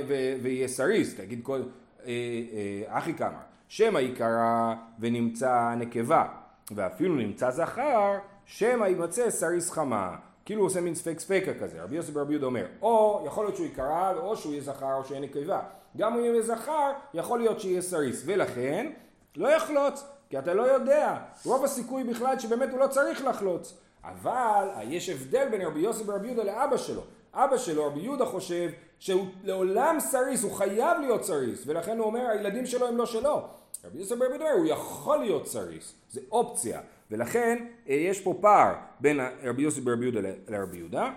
ו- 0.08 0.34
ויהיה 0.42 0.68
סריס? 0.68 1.16
תגיד 1.16 1.40
כל... 1.44 1.62
אה, 2.06 2.12
אה, 2.12 2.98
אחי 2.98 3.14
כמה. 3.14 3.40
שמא 3.68 4.00
ייקרא 4.00 4.74
ונמצא 5.00 5.74
נקבה, 5.78 6.26
ואפילו 6.72 7.16
נמצא 7.16 7.52
זכר, 7.52 8.18
שמא 8.46 8.86
יימצא 8.86 9.30
סריס 9.30 9.72
חמה. 9.72 10.16
כאילו 10.48 10.62
הוא 10.62 10.68
עושה 10.68 10.82
מין 10.82 10.96
ספק 10.96 11.20
ספקה 11.20 11.54
כזה, 11.54 11.84
רבי 11.84 11.96
יוסף 11.96 12.10
ברבי 12.10 12.34
יהודה 12.34 12.46
אומר, 12.46 12.66
או 12.82 13.24
יכול 13.26 13.46
להיות 13.46 13.56
שהוא 13.56 13.66
ייקרא, 13.66 14.14
או 14.18 14.38
שהוא 14.38 14.52
יהיה 14.52 14.64
זכר 14.64 14.94
או 14.94 15.04
שיהיה 15.04 15.22
נקבה. 15.22 15.62
גם 15.98 16.14
אם 16.14 16.20
יהיה 16.20 16.42
זכר, 16.42 16.92
יכול 17.14 17.40
להיות 17.40 17.60
שיהיה 17.60 17.82
סריס, 17.82 18.24
ולכן 18.26 18.92
לא 19.36 19.48
יחלוץ, 19.48 20.04
כי 20.30 20.40
אתה 20.40 20.54
לא 20.54 20.64
יודע. 20.64 21.18
רוב 21.46 21.64
הסיכוי 21.64 22.04
בכלל 22.04 22.40
שבאמת 22.40 22.70
הוא 22.72 22.80
לא 22.80 22.88
צריך 22.88 23.26
לחלוץ. 23.26 23.78
אבל 24.04 24.68
יש 24.84 25.10
הבדל 25.10 25.48
בין 25.52 25.62
רבי 25.62 25.80
יוסף 25.80 26.06
ברבי 26.06 26.28
יהודה 26.28 26.44
לאבא 26.44 26.78
שלו. 26.78 27.02
אבא 27.34 27.58
שלו, 27.58 27.86
רבי 27.86 28.00
יהודה 28.00 28.26
חושב 28.26 28.70
שהוא 29.00 29.26
לעולם 29.44 30.00
סריס, 30.00 30.44
הוא 30.44 30.52
חייב 30.52 31.00
להיות 31.00 31.24
סריס, 31.24 31.64
ולכן 31.66 31.98
הוא 31.98 32.06
אומר, 32.06 32.28
הילדים 32.30 32.66
שלו 32.66 32.88
הם 32.88 32.98
לא 32.98 33.06
שלו. 33.06 33.42
רבי 33.86 34.00
יוסי 34.00 34.16
ברבי 34.16 34.34
יהודה, 34.34 34.52
הוא 34.52 34.66
יכול 34.66 35.18
להיות 35.18 35.48
סריס, 35.48 35.94
זה 36.10 36.22
אופציה. 36.32 36.82
ולכן 37.12 37.66
אה, 37.90 37.94
יש 37.94 38.22
פה 38.22 38.38
פער 38.42 38.74
בין 39.00 39.20
רבי 39.44 39.62
יוסי 39.62 39.82
ברבי 39.82 40.06
יהודה 40.06 40.30
לרבי 40.48 40.78
יהודה. 40.78 41.12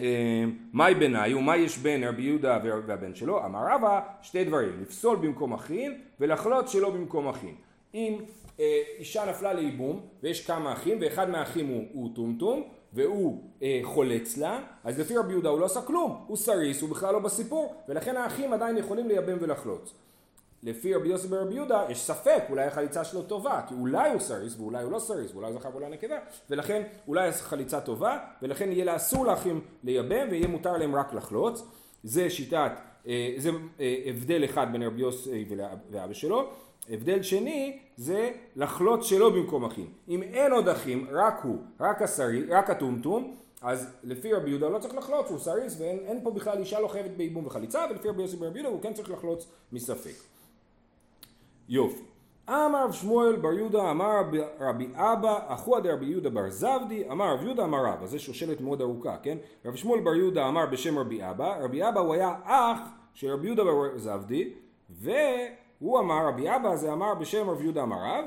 אה, 0.00 0.44
מאי 0.72 0.94
בינייהו, 0.94 1.34
מה 1.34 1.56
יש 1.56 1.78
בין 1.78 2.04
רבי 2.04 2.22
יהודה 2.22 2.58
והבן 2.86 3.14
שלו? 3.14 3.44
אמר 3.44 3.66
רבא 3.70 4.00
שתי 4.22 4.44
דברים, 4.44 4.82
לפסול 4.82 5.16
במקום 5.16 5.52
אחים 5.52 6.00
ולחלוץ 6.20 6.68
שלא 6.68 6.90
במקום 6.90 7.28
אחים. 7.28 7.54
אם 7.94 8.18
אה, 8.60 8.82
אישה 8.98 9.30
נפלה 9.30 9.52
לייבום 9.52 10.00
ויש 10.22 10.46
כמה 10.46 10.72
אחים 10.72 10.98
ואחד 11.00 11.30
מהאחים 11.30 11.88
הוא 11.92 12.14
טומטום 12.14 12.68
והוא 12.92 13.42
אה, 13.62 13.80
חולץ 13.82 14.36
לה, 14.36 14.60
אז 14.84 15.00
לפי 15.00 15.16
רבי 15.16 15.32
יהודה 15.32 15.48
הוא 15.48 15.60
לא 15.60 15.64
עשה 15.64 15.82
כלום, 15.82 16.24
הוא 16.26 16.36
סריס, 16.36 16.82
הוא 16.82 16.90
בכלל 16.90 17.12
לא 17.12 17.18
בסיפור, 17.18 17.74
ולכן 17.88 18.16
האחים 18.16 18.52
עדיין 18.52 18.76
יכולים 18.76 19.08
לייבם 19.08 19.36
ולחלוץ. 19.40 19.94
לפי 20.62 20.94
רבי 20.94 21.08
יוסי 21.08 21.28
ברבי 21.28 21.54
יהודה 21.54 21.84
יש 21.88 22.00
ספק, 22.00 22.42
אולי 22.50 22.66
החליצה 22.66 23.04
שלו 23.04 23.22
טובה, 23.22 23.60
כי 23.68 23.74
אולי 23.74 24.12
הוא 24.12 24.20
סריס 24.20 24.56
ואולי 24.58 24.82
הוא 24.82 24.92
לא 24.92 24.98
סריס, 24.98 25.32
ואולי 25.32 25.50
הוא 25.50 25.58
זכר 25.58 25.68
ואולי 25.72 25.90
נקבה, 25.90 26.16
ולכן 26.50 26.82
אולי 27.08 27.28
החליצה 27.28 27.80
טובה, 27.80 28.18
ולכן 28.42 28.72
יהיה 28.72 28.84
לה 28.84 28.96
אסור 28.96 29.26
לאחים 29.26 29.60
לייבם 29.84 30.28
ויהיה 30.30 30.48
מותר 30.48 30.76
להם 30.76 30.94
רק 30.94 31.14
לחלוץ. 31.14 31.62
זה 32.04 32.30
שיטת, 32.30 32.72
אה, 33.06 33.34
זה 33.36 33.50
אה, 33.80 33.96
הבדל 34.06 34.44
אחד 34.44 34.66
בין 34.72 34.82
רבי 34.82 35.00
יוסי 35.00 35.44
ואבא 35.90 36.12
שלו. 36.12 36.50
הבדל 36.90 37.22
שני 37.22 37.78
זה 37.96 38.30
לחלוץ 38.56 39.06
שלא 39.06 39.30
במקום 39.30 39.64
אחים. 39.64 39.90
אם 40.08 40.22
אין 40.22 40.52
עוד 40.52 40.68
אחים, 40.68 41.06
רק 41.10 41.40
הוא, 41.42 41.58
רק 41.80 42.02
הסרי, 42.02 42.44
רק 42.50 42.70
הטומטום, 42.70 43.36
אז 43.62 43.88
לפי 44.04 44.32
רבי 44.32 44.50
יהודה 44.50 44.68
לא 44.68 44.78
צריך 44.78 44.94
לחלוץ, 44.94 45.30
הוא 45.30 45.38
סריס 45.38 45.76
ואין 45.80 46.20
פה 46.22 46.30
בכלל 46.30 46.58
אישה 46.58 46.80
לא 46.80 46.88
חייבת 46.88 47.10
בייבום 47.10 47.46
וחליצה, 47.46 47.84
ולפי 47.90 48.08
רבי 48.08 48.22
יוסי 48.22 48.36
ברבי 48.36 48.58
יהודה 48.58 48.74
הוא 48.74 48.82
כן 48.82 48.92
צריך 48.92 49.10
לחלוץ 49.10 49.46
מספק. 49.72 50.37
יופי. 51.68 52.02
אמר 52.48 52.84
רב 52.84 52.92
שמואל 52.92 53.36
בר 53.36 53.52
יהודה 53.52 53.90
אמר 53.90 54.10
רבי- 54.60 54.88
אבא 54.94 55.38
אחוה 55.46 55.80
דרבי 55.80 56.06
יהודה 56.06 56.30
בר 56.30 56.50
זבדי 56.50 57.10
אמר 57.10 57.34
רב 57.34 57.42
יהודה 57.44 57.64
אמר 57.64 57.84
רב 57.86 58.02
אז 58.02 58.10
זו 58.10 58.18
שושלת 58.18 58.60
מאוד 58.60 58.80
ארוכה 58.80 59.16
כן? 59.22 59.38
רב 59.64 59.76
שמואל 59.76 60.00
בר 60.00 60.14
יהודה 60.14 60.48
אמר 60.48 60.66
בשם 60.66 60.98
רבי 60.98 61.30
אבא. 61.30 61.56
רבי 61.64 61.88
אבא 61.88 62.00
הוא 62.00 62.14
היה 62.14 62.34
אח 62.44 62.78
של 63.14 63.28
רבי 63.30 63.46
יהודה 63.46 63.64
בר 63.64 63.98
זבדי 63.98 64.50
והוא 64.90 65.98
אמר 65.98 66.26
רבי 66.28 66.56
אבא 66.56 66.76
זה 66.76 66.92
אמר 66.92 67.14
בשם 67.14 67.50
רבי 67.50 67.62
יהודה 67.64 67.82
אמר 67.82 67.96
רב 68.04 68.24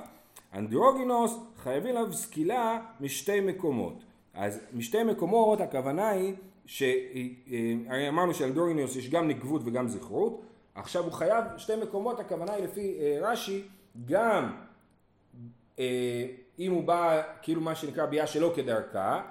אנדרוגינוס 0.56 1.38
חייבים 1.58 1.96
עליו 1.98 2.14
סקילה 2.14 2.80
משתי 3.02 3.40
מקומות. 3.40 3.94
אז 4.34 4.60
משתי 4.74 5.04
מקומות 5.04 5.62
הכוונה 5.62 6.10
היא 6.10 6.34
שהרי 6.66 8.10
אמרנו 8.10 8.34
שאנדרוגינוס 8.34 8.96
יש 8.96 9.10
גם 9.10 9.28
נקבות 9.28 9.62
וגם 9.66 9.88
זכרות 9.88 10.42
עכשיו 10.76 11.04
הוא 11.04 11.12
חייב 11.12 11.46
שתי 11.58 11.76
מקומות 11.76 12.20
הכוונה 12.20 12.54
היא 12.54 12.64
לפי 12.64 12.98
אה, 13.02 13.30
רש"י 13.32 13.64
גם 14.06 14.58
אה, 15.80 16.26
אם 16.60 16.72
הוא 16.72 16.84
בא 16.84 17.22
כאילו 17.42 17.62
מה 17.62 17.76
שנקרא 17.76 18.06
ביאה 18.06 18.28
שלא 18.28 18.52
כדרכה 18.56 19.22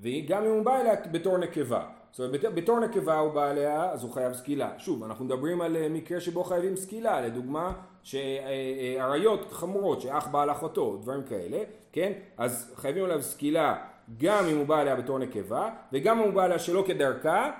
וגם 0.00 0.44
אם 0.44 0.50
הוא 0.50 0.64
בא 0.64 0.80
אליה 0.80 0.94
בתור 1.12 1.38
נקבה. 1.38 1.84
זאת 2.12 2.20
אומרת 2.26 2.40
בת- 2.44 2.52
בתור 2.54 2.80
נקבה 2.80 3.18
הוא 3.18 3.32
בא 3.32 3.50
אליה 3.50 3.90
אז 3.90 4.02
הוא 4.02 4.12
חייב 4.12 4.32
סקילה. 4.32 4.70
שוב 4.78 5.04
אנחנו 5.04 5.24
מדברים 5.24 5.60
על 5.60 5.76
אה, 5.76 5.88
מקרה 5.88 6.20
שבו 6.20 6.44
חייבים 6.44 6.76
סקילה 6.76 7.20
לדוגמה 7.20 7.72
שעריות 8.02 9.52
חמורות 9.52 10.00
שאח 10.00 10.26
בא 10.26 10.42
על 10.42 10.50
אחותו 10.50 10.96
דברים 10.96 11.22
כאלה 11.22 11.58
כן? 11.92 12.12
אז 12.36 12.72
חייבים 12.76 13.04
עליו 13.04 13.22
סקילה 13.22 13.84
גם 14.18 14.44
אם 14.44 14.56
הוא 14.56 14.66
בא 14.66 14.80
אליה 14.80 14.96
בתור 14.96 15.18
נקבה 15.18 15.70
וגם 15.92 16.18
אם 16.18 16.24
הוא 16.24 16.32
בא 16.32 16.44
אליה 16.44 16.58
שלא 16.58 16.84
כדרכה 16.86 17.50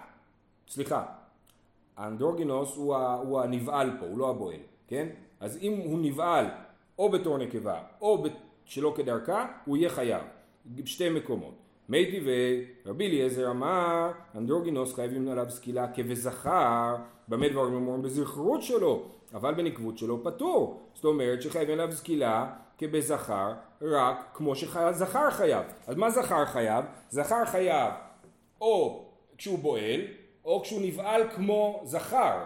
סליחה 0.68 1.04
האנדרוגינוס 1.96 2.76
הוא, 2.76 2.94
ה, 2.96 3.14
הוא 3.14 3.40
הנבעל 3.40 3.90
פה, 4.00 4.06
הוא 4.06 4.18
לא 4.18 4.30
הבועל, 4.30 4.60
כן? 4.88 5.08
אז 5.40 5.58
אם 5.62 5.72
הוא 5.84 5.98
נבעל 6.02 6.46
או 6.98 7.10
בתור 7.10 7.38
נקבה 7.38 7.80
או 8.00 8.24
שלא 8.64 8.92
כדרכה, 8.96 9.46
הוא 9.64 9.76
יהיה 9.76 9.88
חייב. 9.88 10.22
בשתי 10.66 11.08
מקומות. 11.08 11.54
מייטי 11.88 12.20
ורבי 12.86 13.06
אליעזר 13.06 13.50
אמר, 13.50 14.10
אנדרוגינוס 14.36 14.94
חייבים 14.94 15.28
עליו 15.28 15.50
סקילה 15.50 15.92
כבזכר, 15.92 16.96
במה 17.28 17.48
דברים 17.48 17.74
אומרים 17.74 18.02
בזכרות 18.02 18.62
שלו, 18.62 19.02
אבל 19.34 19.54
בנקבות 19.54 19.98
שלו 19.98 20.24
פטור. 20.24 20.80
זאת 20.94 21.04
אומרת 21.04 21.42
שחייבים 21.42 21.80
עליו 21.80 21.92
סקילה 21.92 22.52
כבזכר, 22.78 23.52
רק 23.82 24.30
כמו 24.34 24.56
שזכר 24.56 25.30
חייב. 25.30 25.64
אז 25.86 25.96
מה 25.96 26.10
זכר 26.10 26.44
חייב? 26.44 26.84
זכר 27.10 27.44
חייב 27.44 27.92
או 28.60 29.04
כשהוא 29.38 29.58
בועל, 29.58 30.00
או 30.46 30.62
כשהוא 30.62 30.80
נבעל 30.82 31.22
כמו 31.30 31.82
זכר, 31.84 32.44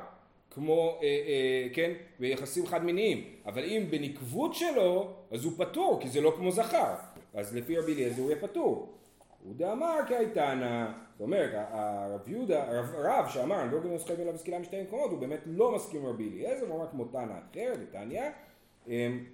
כמו, 0.50 0.98
אה, 1.02 1.06
אה, 1.06 1.68
כן, 1.72 1.92
ביחסים 2.20 2.66
חד 2.66 2.84
מיניים, 2.84 3.24
אבל 3.46 3.64
אם 3.64 3.86
בנקבות 3.90 4.54
שלו, 4.54 5.10
אז 5.30 5.44
הוא 5.44 5.52
פטור, 5.56 5.98
כי 6.00 6.08
זה 6.08 6.20
לא 6.20 6.32
כמו 6.36 6.50
זכר, 6.50 6.94
אז 7.34 7.56
לפי 7.56 7.78
רבי 7.78 7.94
אליעזר 7.94 8.22
הוא 8.22 8.30
יהיה 8.30 8.40
פטור. 8.40 8.88
הוא 9.44 9.54
דאמר 9.56 9.98
כאיתנא, 10.08 10.86
זאת 11.12 11.20
אומרת, 11.20 11.50
הרב 11.54 12.28
יהודה, 12.28 12.64
הרב, 12.68 13.28
שאמר, 13.28 13.62
אני 13.62 13.72
לא 13.72 13.76
יודע 13.76 13.90
אם 13.90 13.98
חייבים 13.98 14.26
עליו 14.28 14.38
סקילה 14.38 14.58
משתי 14.58 14.82
מקומות, 14.82 15.10
הוא 15.10 15.18
באמת 15.18 15.40
לא 15.46 15.74
מסכים 15.74 16.00
עם 16.00 16.06
רבי 16.06 16.28
אליעזר, 16.28 16.66
הוא 16.66 16.76
אמר 16.76 16.86
כמו 16.90 17.04
תנא 17.04 17.32
אחר, 17.52 17.72
דתניא. 17.82 18.22
אמ, 18.88 19.24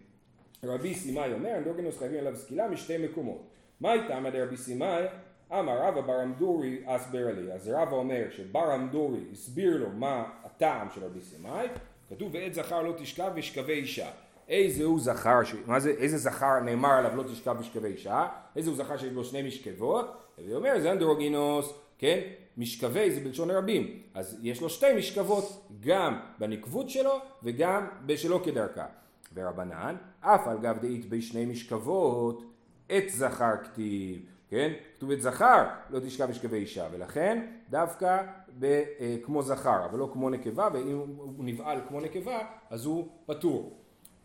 רבי 0.64 0.94
סימאי 0.94 1.32
אומר, 1.32 1.56
אנדרוגינוס 1.56 1.98
חייבים 1.98 2.18
עליו 2.18 2.36
סקילה 2.36 2.68
משתי 2.68 2.98
מקומות. 2.98 3.42
מה 3.80 3.92
איתם 3.92 4.26
עד 4.26 4.36
רבי 4.36 4.56
סימאי? 4.56 5.04
אמר 5.52 5.78
רבא 5.82 6.00
בר 6.00 6.22
אמדורי 6.22 6.78
אסבר 6.84 7.26
לי. 7.36 7.52
אז 7.52 7.68
רבא 7.68 7.96
אומר 7.96 8.22
שבר 8.30 8.74
אמדורי 8.74 9.20
הסביר 9.32 9.76
לו 9.76 9.90
מה 9.90 10.24
הטעם 10.44 10.88
של 10.94 11.04
רבי 11.04 11.20
סימאי. 11.20 11.66
כתוב 12.10 12.34
ועת 12.34 12.54
זכר 12.54 12.82
לא 12.82 12.92
תשכב 12.98 13.32
ושכבי 13.34 13.72
אישה. 13.72 14.10
איזה 14.48 14.84
הוא 14.84 15.00
זכר, 15.00 15.44
ש... 15.44 15.54
מה 15.66 15.80
זה, 15.80 15.90
איזה 15.90 16.18
זכר 16.18 16.60
נאמר 16.64 16.90
עליו 16.90 17.16
לא 17.16 17.22
תשכב 17.22 17.56
ושכבי 17.58 17.88
אישה? 17.88 18.28
איזה 18.56 18.70
הוא 18.70 18.76
זכר 18.76 18.96
שיש 18.96 19.12
בו 19.12 19.24
שני 19.24 19.42
משכבות? 19.42 20.16
והוא 20.38 20.56
אומר 20.56 20.80
זה 20.80 20.92
אנדרוגינוס, 20.92 21.72
כן? 21.98 22.20
משכבי 22.56 23.10
זה 23.10 23.20
בלשון 23.20 23.50
רבים. 23.50 24.02
אז 24.14 24.38
יש 24.42 24.60
לו 24.60 24.68
שתי 24.68 24.86
משכבות, 24.98 25.68
גם 25.80 26.20
בנקבות 26.38 26.90
שלו 26.90 27.18
וגם 27.42 27.86
בשלו 28.06 28.42
כדרכה. 28.42 28.86
ורבנן, 29.34 29.96
אף 30.20 30.48
על 30.48 30.58
גב 30.58 30.78
דאית 30.80 31.08
בשני 31.08 31.46
משכבות, 31.46 32.42
עת 32.88 33.08
זכר 33.08 33.56
כתיב, 33.64 34.20
כן? 34.50 34.72
כתוב 34.96 35.10
עת 35.10 35.20
זכר, 35.20 35.64
לא 35.90 36.00
תשכב 36.00 36.30
משכבי 36.30 36.56
אישה, 36.56 36.86
ולכן 36.92 37.46
דווקא 37.70 38.22
ב, 38.58 38.64
אה, 38.64 39.16
כמו 39.22 39.42
זכר, 39.42 39.84
אבל 39.84 39.98
לא 39.98 40.10
כמו 40.12 40.30
נקבה, 40.30 40.68
ואם 40.72 40.98
הוא 41.16 41.44
נבעל 41.44 41.80
כמו 41.88 42.00
נקבה, 42.00 42.38
אז 42.70 42.84
הוא 42.84 43.08
פטור. 43.26 43.76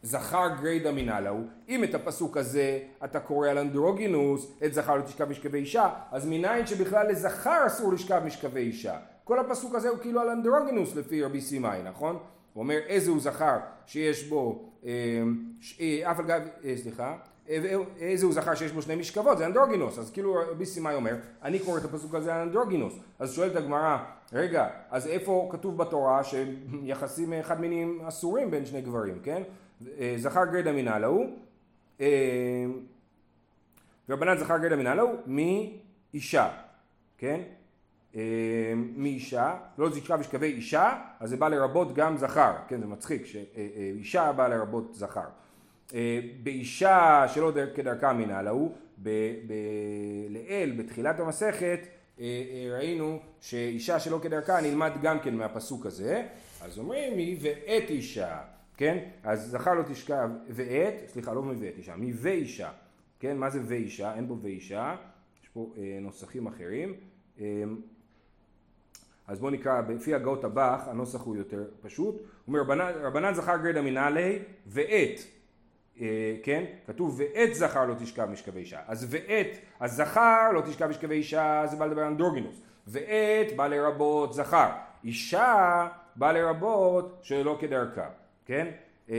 זכר 0.04 0.48
גרידא 0.62 0.92
מנהלה 0.92 1.30
הוא, 1.30 1.46
אם 1.70 1.84
את 1.84 1.96
הפסוק 1.96 2.38
הזה 2.38 2.80
אתה 3.04 3.20
קורא 3.20 3.50
על 3.50 3.58
אנדרוגינוס, 3.58 4.52
עת 4.62 4.74
זכר 4.74 4.96
לא 4.96 5.02
תשכב 5.02 5.30
משכבי 5.30 5.58
אישה, 5.58 5.90
אז 6.12 6.26
מניין 6.26 6.68
שבכלל 6.68 7.08
לזכר 7.08 7.68
אסור 7.68 7.94
לשכב 7.94 8.22
משכבי 8.26 8.60
אישה. 8.60 8.98
כל 9.24 9.40
הפסוק 9.40 9.76
הזה 9.76 9.90
הוא 9.90 9.98
כאילו 9.98 10.22
על 10.22 10.30
אנדרוגינוס 10.30 10.96
לפי 10.96 11.24
רבי 11.24 11.42
סימאי, 11.42 11.82
נכון? 11.84 12.18
הוא 12.54 12.62
אומר 12.64 12.78
איזה 12.88 13.12
הוא 13.12 13.20
זכר 13.20 13.58
שיש 13.86 14.24
בו, 14.24 14.70
אה, 14.86 14.92
אה, 15.80 16.12
אף 16.12 16.20
על 16.20 16.26
גב, 16.26 16.42
אה, 16.64 16.74
סליחה, 16.78 17.18
איזה 18.00 18.26
הוא 18.26 18.34
זכר 18.34 18.56
שיש 18.56 18.72
בו 18.72 18.82
שני 18.82 18.96
משכבות, 18.96 19.38
זה 19.38 19.46
אנדרוגינוס, 19.46 20.00
אז 20.00 20.12
כאילו 20.12 20.36
רבי 20.52 20.66
סימאי 20.66 20.96
אומר, 20.96 21.16
אני 21.44 21.60
קורא 21.60 21.80
את 21.80 21.86
הפסוק 21.86 22.16
הזה 22.16 22.36
על 22.36 22.42
אנדרוגינוס, 22.42 22.94
אז 23.20 23.34
שואלת 23.34 23.56
הגמרא, 23.56 23.98
רגע, 24.34 24.68
אז 24.90 25.08
איפה 25.08 25.50
כתוב 25.52 25.78
בתורה 25.78 26.22
שיחסים 26.24 27.34
חד 27.42 27.62
מיניים 27.62 28.02
אסורים 28.08 28.52
בין 28.52 28.66
שני 28.66 28.82
גברים, 28.82 29.20
כן? 29.24 29.44
אה, 30.00 30.14
זכר 30.18 30.46
גרדה 30.46 30.72
מנהלה 30.72 31.08
הוא, 31.08 31.26
אה, 32.02 32.66
ורבנן 34.10 34.38
זכר 34.38 34.58
גרדה 34.58 34.76
מנהלה 34.76 35.02
הוא 35.02 35.16
מאישה, 36.14 36.50
כן? 37.18 37.42
אה, 38.16 38.74
מאישה, 38.76 39.58
לא 39.78 39.90
זיקה 39.90 40.16
ושכבי 40.20 40.48
אישה, 40.48 40.94
אז 41.20 41.30
זה 41.30 41.38
בא 41.38 41.48
לרבות 41.48 41.94
גם 41.94 42.18
זכר, 42.18 42.54
כן 42.68 42.80
זה 42.80 42.86
מצחיק, 42.86 43.26
שאישה 43.26 44.32
באה 44.32 44.48
לרבות 44.48 44.96
זכר. 44.96 45.28
אה, 45.94 46.20
באישה 46.44 47.26
שלא 47.28 47.52
דר- 47.52 47.74
כדרכה 47.76 48.14
מנהלה 48.14 48.50
הוא, 48.50 48.72
לעיל 50.30 50.72
בתחילת 50.78 51.20
המסכת 51.20 51.80
אה, 52.20 52.24
אה, 52.26 52.78
ראינו 52.78 53.20
שאישה 53.42 54.00
שלא 54.00 54.20
כדרכה 54.24 54.62
נלמד 54.62 54.92
גם 55.02 55.20
כן 55.20 55.36
מהפסוק 55.36 55.86
הזה, 55.86 56.28
אז 56.62 56.80
אומרים 56.80 57.18
היא 57.18 57.38
ואת 57.42 57.90
אישה, 57.90 58.38
כן? 58.78 58.98
אז 59.24 59.48
זכר 59.52 59.74
לא 59.74 59.84
תשכב 59.84 60.30
ואת, 60.50 60.94
סליחה 61.08 61.34
לא 61.34 61.42
מוות 61.44 61.74
אישה, 61.78 61.96
מוואישה, 61.96 62.70
כן? 63.20 63.38
מה 63.38 63.50
זה 63.50 63.60
ואישה? 63.68 64.16
אין 64.16 64.28
בו 64.28 64.38
ואישה, 64.42 64.96
יש 65.44 65.50
פה 65.54 65.74
נוסחים 66.02 66.48
אחרים. 66.48 66.94
אה, 67.42 67.46
אז 69.28 69.40
בואו 69.40 69.52
נקרא, 69.52 69.82
לפי 69.90 70.14
הגאות 70.16 70.44
הבח, 70.44 70.84
הנוסח 70.88 71.22
הוא 71.22 71.36
יותר 71.36 71.64
פשוט. 71.82 72.16
הוא 72.16 72.24
אומר, 72.48 72.60
רבנן, 73.04 73.34
זכר 73.34 73.58
גרדה 73.58 73.82
מנהלי 73.82 74.40
ואת, 74.68 75.20
כן? 76.44 76.66
כתוב 76.88 77.20
ואת 77.20 77.56
זכר 77.56 77.86
לא 77.86 77.94
תשכב 77.94 78.26
משכבי 78.26 78.60
אישה. 78.60 78.80
אז 78.88 79.08
ואת, 79.10 79.58
אז 79.80 79.96
זכר 79.96 80.52
לא 80.54 80.62
תשכב 80.62 80.88
משכבי 80.88 81.16
אישה, 81.16 81.64
זה 81.66 81.76
בא 81.76 81.86
לדבר 81.86 82.02
על 82.02 82.08
אנדרוגינוס. 82.08 82.62
ואת 82.88 83.56
בא 83.56 83.68
לרבות 83.68 84.34
זכר. 84.34 84.70
אישה 85.04 85.88
בא 86.16 86.32
לרבות 86.32 87.20
שלא 87.22 87.58
כדרכה, 87.60 88.10
כן? 88.46 88.72
אה, 89.10 89.16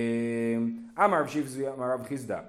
אמר 1.05 1.21
רב 1.21 1.29
שיבזי 1.29 1.69
אמר 1.69 1.93
רב 1.93 2.03
חיסדא. 2.03 2.41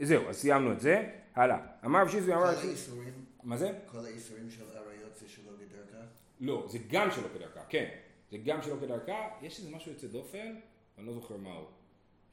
זהו, 0.00 0.28
אז 0.28 0.36
סיימנו 0.36 0.72
את 0.72 0.80
זה. 0.80 1.08
הלאה. 1.34 1.58
אמר 1.84 2.02
רב 2.02 2.08
שיבזי 2.08 2.34
אמר 2.34 2.54
כל. 2.54 2.68
האיסורים, 2.68 3.12
מה 3.42 3.56
זה? 3.56 3.72
כל 3.86 3.98
האיסורים 4.04 4.50
של 4.50 4.64
עריות 4.74 5.16
זה 5.16 5.28
שלא 5.28 5.52
בדרכה? 5.52 6.04
לא, 6.40 6.66
זה 6.68 6.78
גם 6.90 7.10
שלא 7.10 7.28
כדרכה, 7.34 7.60
כן. 7.68 7.88
זה 8.30 8.38
גם 8.38 8.62
שלא 8.62 8.76
כדרכה, 8.80 9.28
יש 9.42 9.58
איזה 9.58 9.76
משהו 9.76 9.92
יוצא 9.92 10.06
דופן, 10.06 10.54
אני 10.98 11.06
לא 11.06 11.12
זוכר 11.12 11.36
מהו. 11.36 11.81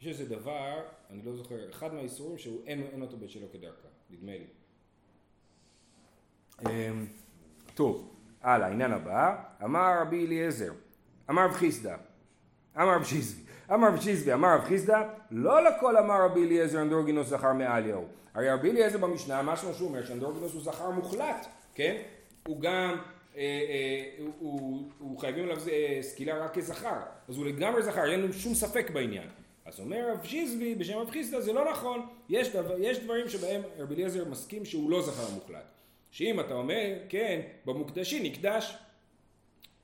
יש 0.02 0.08
איזה 0.08 0.36
דבר, 0.36 0.82
אני 1.10 1.22
לא 1.26 1.36
זוכר, 1.36 1.70
אחד 1.70 1.94
מהאיסורים 1.94 2.38
שהוא 2.38 2.62
אין, 2.68 2.84
אין 2.92 3.02
אותו 3.02 3.18
בשלא 3.18 3.48
כדרכה, 3.54 3.88
נדמה 4.10 4.32
לי. 4.32 4.48
אמ, 6.66 7.06
טוב, 7.74 8.16
הלאה, 8.42 8.68
העניין 8.68 8.92
הבא, 8.92 9.44
אמר 9.64 10.02
רבי 10.02 10.26
אליעזר, 10.26 10.72
אמר 11.30 11.46
רב 11.46 11.52
חיסדא, 11.52 11.98
אמר 12.78 12.96
רב 12.96 13.04
שיזבי, 13.04 13.52
אמר 13.74 13.88
רב 13.88 14.02
שיזבי, 14.02 14.34
אמר 14.34 14.56
רב 14.56 14.62
חיסדא, 14.62 15.10
לא 15.32 15.64
לכל 15.64 15.98
אמר 15.98 16.26
רבי 16.26 16.46
אליעזר 16.46 16.82
אנדרוגינוס 16.82 17.28
זכר 17.28 17.54
מעליהו. 17.54 18.06
הרי 18.34 18.50
רבי 18.50 18.72
אליעזר 18.72 18.98
במשנה, 18.98 19.42
משהו 19.42 19.74
שהוא 19.74 19.88
אומר 19.88 20.06
שאנדרוגינוס 20.06 20.54
הוא 20.54 20.62
זכר 20.62 20.90
מוחלט, 20.90 21.48
כן? 21.76 22.02
הוא 22.48 22.62
גם, 22.62 22.96
אה, 23.36 23.42
אה, 23.42 24.26
הוא 25.00 25.20
חייבים 25.20 25.44
עליו 25.44 25.58
אה, 25.72 26.00
סקילה 26.02 26.46
רק 26.46 26.54
כזכר, 26.54 27.00
אז 27.28 27.38
הוא 27.38 27.46
לגמרי 27.46 27.84
זכר, 27.84 28.12
אין 28.12 28.22
לנו 28.22 28.34
שום 28.34 28.54
ספק 28.54 28.90
בעניין. 28.90 29.28
אז 29.70 29.80
אומר 29.80 30.12
רב 30.12 30.24
שיזבי 30.24 30.76
בשם 30.76 30.98
רב 30.98 31.10
חיסדא 31.10 31.40
זה 31.40 31.54
לא 31.54 31.72
נכון, 31.72 32.06
יש, 32.30 32.50
דבר, 32.50 32.76
יש 32.80 33.00
דברים 33.00 33.30
שבהם 33.30 33.62
רבי 33.78 33.96
אליעזר 33.96 34.26
מסכים 34.30 34.66
שהוא 34.66 34.92
לא 34.92 35.02
זכר 35.02 35.34
מוחלט. 35.34 35.66
שאם 36.12 36.40
אתה 36.40 36.54
אומר, 36.54 36.94
כן, 37.10 37.42
במוקדשי 37.66 38.20
נקדש, 38.30 38.78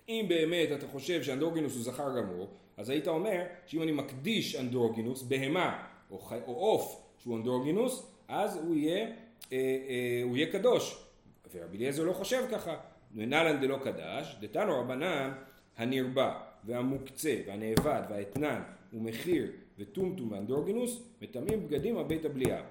אם 0.10 0.26
באמת 0.30 0.72
אתה 0.72 0.88
חושב 0.88 1.24
שאנדרוגינוס 1.24 1.74
הוא 1.76 1.84
זכר 1.84 2.18
גמור, 2.18 2.48
אז 2.78 2.90
היית 2.90 3.08
אומר 3.08 3.44
שאם 3.66 3.82
אני 3.82 3.92
מקדיש 3.92 4.56
אנדרוגינוס, 4.56 5.22
בהמה, 5.24 5.84
או 6.12 6.20
חי- 6.20 6.40
או 6.48 6.54
עוף 6.54 7.02
שהוא 7.20 7.38
אנדרוגינוס, 7.38 8.08
אז 8.28 8.56
הוא 8.58 8.76
יהיה, 8.76 8.98
אה, 9.06 9.08
אה, 9.52 10.22
הוא 10.24 10.38
יהיה 10.38 10.52
קדוש. 10.52 11.06
ורבי 11.54 11.78
אליעזר 11.78 12.04
לא 12.04 12.14
חושב 12.14 12.44
ככה. 12.52 12.76
ונלן 13.16 13.62
דלא 13.62 13.78
קדש, 13.84 14.36
דתנו 14.42 14.80
רבנן 14.80 15.32
הנרבה 15.78 16.34
והמוקצה 16.64 17.36
והנאבד 17.48 18.02
והאתנן 18.10 18.62
ומחיר 18.94 19.52
וטומטום 19.80 20.32
ואנדרוגינוס 20.32 21.04
מטמאים 21.22 21.68
בגדים 21.68 21.98
על 21.98 22.04
בית 22.04 22.26
הבליעה. 22.26 22.64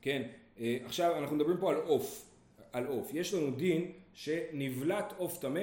כן, 0.00 0.22
אה, 0.60 0.76
עכשיו 0.84 1.18
אנחנו 1.18 1.36
מדברים 1.36 1.56
פה 1.60 1.70
על 1.70 1.76
עוף, 1.76 2.30
על 2.72 2.86
עוף. 2.86 3.10
יש 3.14 3.34
לנו 3.34 3.50
דין 3.50 3.92
שנבלט 4.14 5.14
עוף 5.16 5.38
טמא 5.38 5.60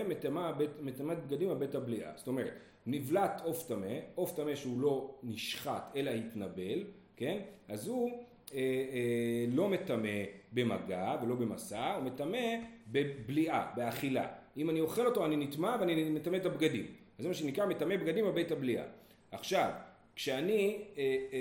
מטמאת 0.81 1.25
בגדים 1.27 1.49
על 1.49 1.57
בית 1.57 1.75
הבליעה. 1.75 2.11
זאת 2.15 2.27
אומרת, 2.27 2.53
נבלט 2.85 3.41
עוף 3.43 3.67
טמא, 3.67 3.99
עוף 4.15 4.35
טמא 4.35 4.55
שהוא 4.55 4.81
לא 4.81 5.15
נשחט 5.23 5.91
אלא 5.95 6.09
התנבל, 6.11 6.83
כן? 7.17 7.39
אז 7.67 7.87
הוא 7.87 8.09
אה, 8.53 8.59
אה, 8.59 9.45
לא 9.47 9.69
מטמא 9.69 10.23
במגע 10.53 11.15
ולא 11.23 11.35
במסע, 11.35 11.93
הוא 11.95 12.03
מטמא 12.03 12.55
בבליעה, 12.87 13.71
באכילה. 13.75 14.27
אם 14.57 14.69
אני 14.69 14.79
אוכל 14.79 15.05
אותו 15.05 15.25
אני 15.25 15.35
נטמע 15.35 15.75
ואני 15.79 16.09
מטמא 16.09 16.37
את 16.37 16.45
הבגדים. 16.45 16.85
אז 17.17 17.23
זה 17.23 17.27
מה 17.27 17.33
שנקרא 17.33 17.65
מטמא 17.65 17.97
בגדים 17.97 18.25
על 18.25 18.31
בית 18.31 18.51
הבליעה. 18.51 18.85
עכשיו, 19.31 19.71
כשאני 20.15 20.77
אה, 20.97 21.03
אה, 21.33 21.39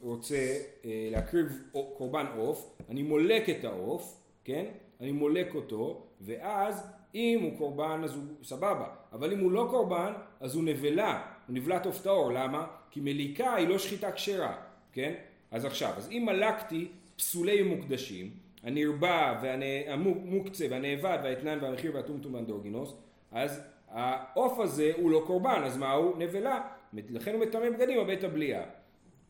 רוצה 0.00 0.56
אה, 0.84 1.08
להקריב 1.10 1.62
קורבן 1.72 2.26
עוף, 2.36 2.76
אני 2.88 3.02
מולק 3.02 3.48
את 3.50 3.64
העוף, 3.64 4.20
כן? 4.44 4.64
אני 5.00 5.12
מולק 5.12 5.54
אותו, 5.54 6.06
ואז 6.20 6.86
אם 7.14 7.40
הוא 7.42 7.58
קורבן 7.58 8.00
אז 8.04 8.14
הוא 8.14 8.24
סבבה, 8.42 8.86
אבל 9.12 9.32
אם 9.32 9.38
הוא 9.38 9.52
לא 9.52 9.66
קורבן 9.70 10.12
אז 10.40 10.54
הוא 10.54 10.64
נבלה, 10.64 11.22
הוא 11.46 11.56
נבלת 11.56 11.86
עוף 11.86 12.02
טהור, 12.02 12.32
למה? 12.32 12.66
כי 12.90 13.00
מליקה 13.00 13.54
היא 13.54 13.68
לא 13.68 13.78
שחיטה 13.78 14.12
כשרה, 14.12 14.56
כן? 14.92 15.14
אז 15.50 15.64
עכשיו, 15.64 15.92
אז 15.96 16.10
אם 16.10 16.22
מלקתי 16.26 16.88
פסולי 17.16 17.62
מוקדשים, 17.62 18.30
הנרבה 18.62 19.40
והמוקצה 19.42 20.66
והנאבד 20.70 21.18
והאתנן 21.24 21.58
והמחיר 21.62 21.94
והטומטום 21.94 22.34
והאנדרוגינוס, 22.34 22.94
אז 23.32 23.60
העוף 23.88 24.58
הזה 24.58 24.92
הוא 24.96 25.10
לא 25.10 25.22
קורבן, 25.26 25.62
אז 25.64 25.76
מה 25.76 25.92
הוא? 25.92 26.18
נבלה. 26.18 26.60
לכן 26.92 27.34
הוא 27.34 27.40
מטמא 27.40 27.70
בגדים 27.70 27.98
בבית 27.98 28.24
הבליעה. 28.24 28.62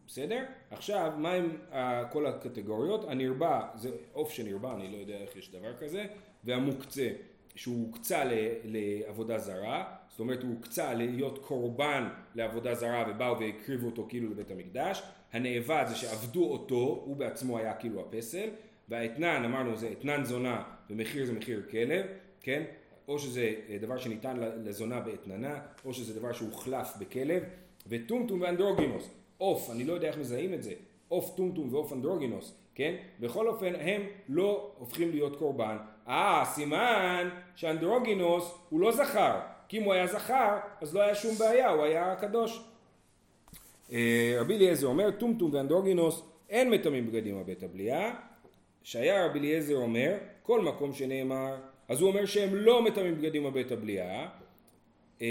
בסדר? 0.07 0.45
עכשיו, 0.71 1.13
מה 1.17 1.33
עם 1.33 1.57
uh, 1.73 1.75
כל 2.13 2.27
הקטגוריות? 2.27 3.05
הנרבה 3.09 3.69
זה 3.75 3.91
עוף 4.13 4.31
שנרבה, 4.31 4.75
אני 4.75 4.93
לא 4.93 4.97
יודע 4.97 5.15
איך 5.15 5.37
יש 5.37 5.51
דבר 5.51 5.77
כזה, 5.77 6.07
והמוקצה, 6.45 7.09
שהוא 7.55 7.87
הוקצה 7.87 8.25
לעבודה 8.65 9.39
זרה, 9.39 9.97
זאת 10.09 10.21
אומרת 10.21 10.43
הוא 10.43 10.51
הוקצה 10.55 10.95
להיות 10.95 11.39
קורבן 11.39 12.09
לעבודה 12.35 12.75
זרה 12.75 13.05
ובאו 13.11 13.41
והקריבו 13.41 13.87
אותו 13.87 14.07
כאילו 14.09 14.31
לבית 14.31 14.51
המקדש, 14.51 15.03
הנאבד 15.33 15.85
זה 15.89 15.95
שעבדו 15.95 16.53
אותו, 16.53 17.03
הוא 17.05 17.17
בעצמו 17.17 17.59
היה 17.59 17.75
כאילו 17.75 18.01
הפסל, 18.01 18.49
והאתנן 18.89 19.45
אמרנו 19.45 19.77
זה 19.77 19.93
אתנן 19.93 20.25
זונה 20.25 20.63
ומחיר 20.91 21.27
זה 21.27 21.33
מחיר 21.33 21.63
כלב, 21.71 22.07
כן? 22.41 22.63
או 23.11 23.19
שזה 23.19 23.55
אה, 23.69 23.79
דבר 23.79 23.99
שניתן 23.99 24.37
לזונה 24.65 25.01
באתננה, 25.01 25.61
או 25.85 25.95
שזה 25.95 26.21
דבר 26.21 26.33
שהוחלף 26.33 26.97
בכלב, 26.99 27.43
וטומטום 27.87 28.41
ואנדרוגינוס, 28.41 29.11
עוף, 29.39 29.71
אני 29.71 29.85
לא 29.85 29.93
יודע 29.93 30.09
איך 30.09 30.19
מזהים 30.19 30.55
את 30.55 30.63
זה, 30.63 30.73
עוף 31.09 31.37
טומטום 31.37 31.75
ועוף 31.75 31.93
אנדרוגינוס, 31.93 32.55
כן? 32.75 32.95
בכל 33.21 33.49
אופן 33.49 33.75
הם 33.75 34.03
לא 34.29 34.73
הופכים 34.79 35.11
להיות 35.11 35.37
קורבן. 35.37 35.77
אה, 36.09 36.43
סימן 36.47 37.29
שאנדרוגינוס 37.55 38.55
הוא 38.69 38.81
לא 38.81 38.93
זכר, 38.93 39.41
כי 39.69 39.79
אם 39.79 39.83
הוא 39.83 39.93
היה 39.93 40.07
זכר 40.07 40.59
אז 40.81 40.95
לא 40.95 41.01
היה 41.01 41.15
שום 41.15 41.35
בעיה, 41.35 41.71
הוא 41.71 41.85
היה 41.85 42.17
קדוש. 42.17 42.65
אה, 43.93 44.37
רבי 44.41 44.57
אליעזר 44.57 44.87
אומר 44.87 45.11
טומטום 45.11 45.55
ואנדרוגינוס 45.55 46.23
אין 46.51 46.71
מטמאים 46.71 47.07
בגדים 47.07 47.39
על 47.39 47.43
בית 47.43 47.63
הבליעה, 47.63 48.15
שהיה 48.83 49.27
רבי 49.27 49.39
אליעזר 49.39 49.77
אומר 49.77 50.17
כל 50.43 50.61
מקום 50.61 50.93
שנאמר 50.93 51.57
אז 51.91 52.01
הוא 52.01 52.11
אומר 52.11 52.27
שהם 52.27 52.55
לא 52.55 52.83
מטמאים 52.83 53.19
בגדים 53.19 53.47
על 53.47 53.53
בית 53.53 53.73
הבליעה. 53.73 54.29
אה, 55.23 55.27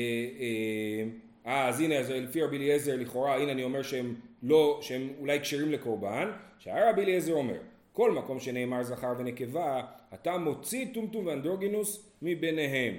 אה, 1.46 1.68
אז 1.68 1.80
הנה, 1.80 1.98
אז 1.98 2.10
לפי 2.10 2.44
רבי 2.44 2.58
אליעזר 2.58 2.96
לכאורה, 2.96 3.36
הנה 3.36 3.52
אני 3.52 3.64
אומר 3.64 3.82
שהם 3.82 4.16
לא, 4.44 4.80
שהם 4.82 5.10
אולי 5.20 5.40
כשרים 5.40 5.72
לקורבן, 5.72 6.32
שהיה 6.60 6.90
רבי 6.90 7.02
אליעזר 7.02 7.34
אומר, 7.34 7.58
כל 7.94 8.12
מקום 8.12 8.40
שנאמר 8.40 8.84
זכר 8.84 9.14
ונקבה, 9.18 9.82
אתה 10.14 10.38
מוציא 10.38 10.86
טומטום 10.94 11.26
ואנדרוגינוס 11.26 12.10
מביניהם. 12.22 12.94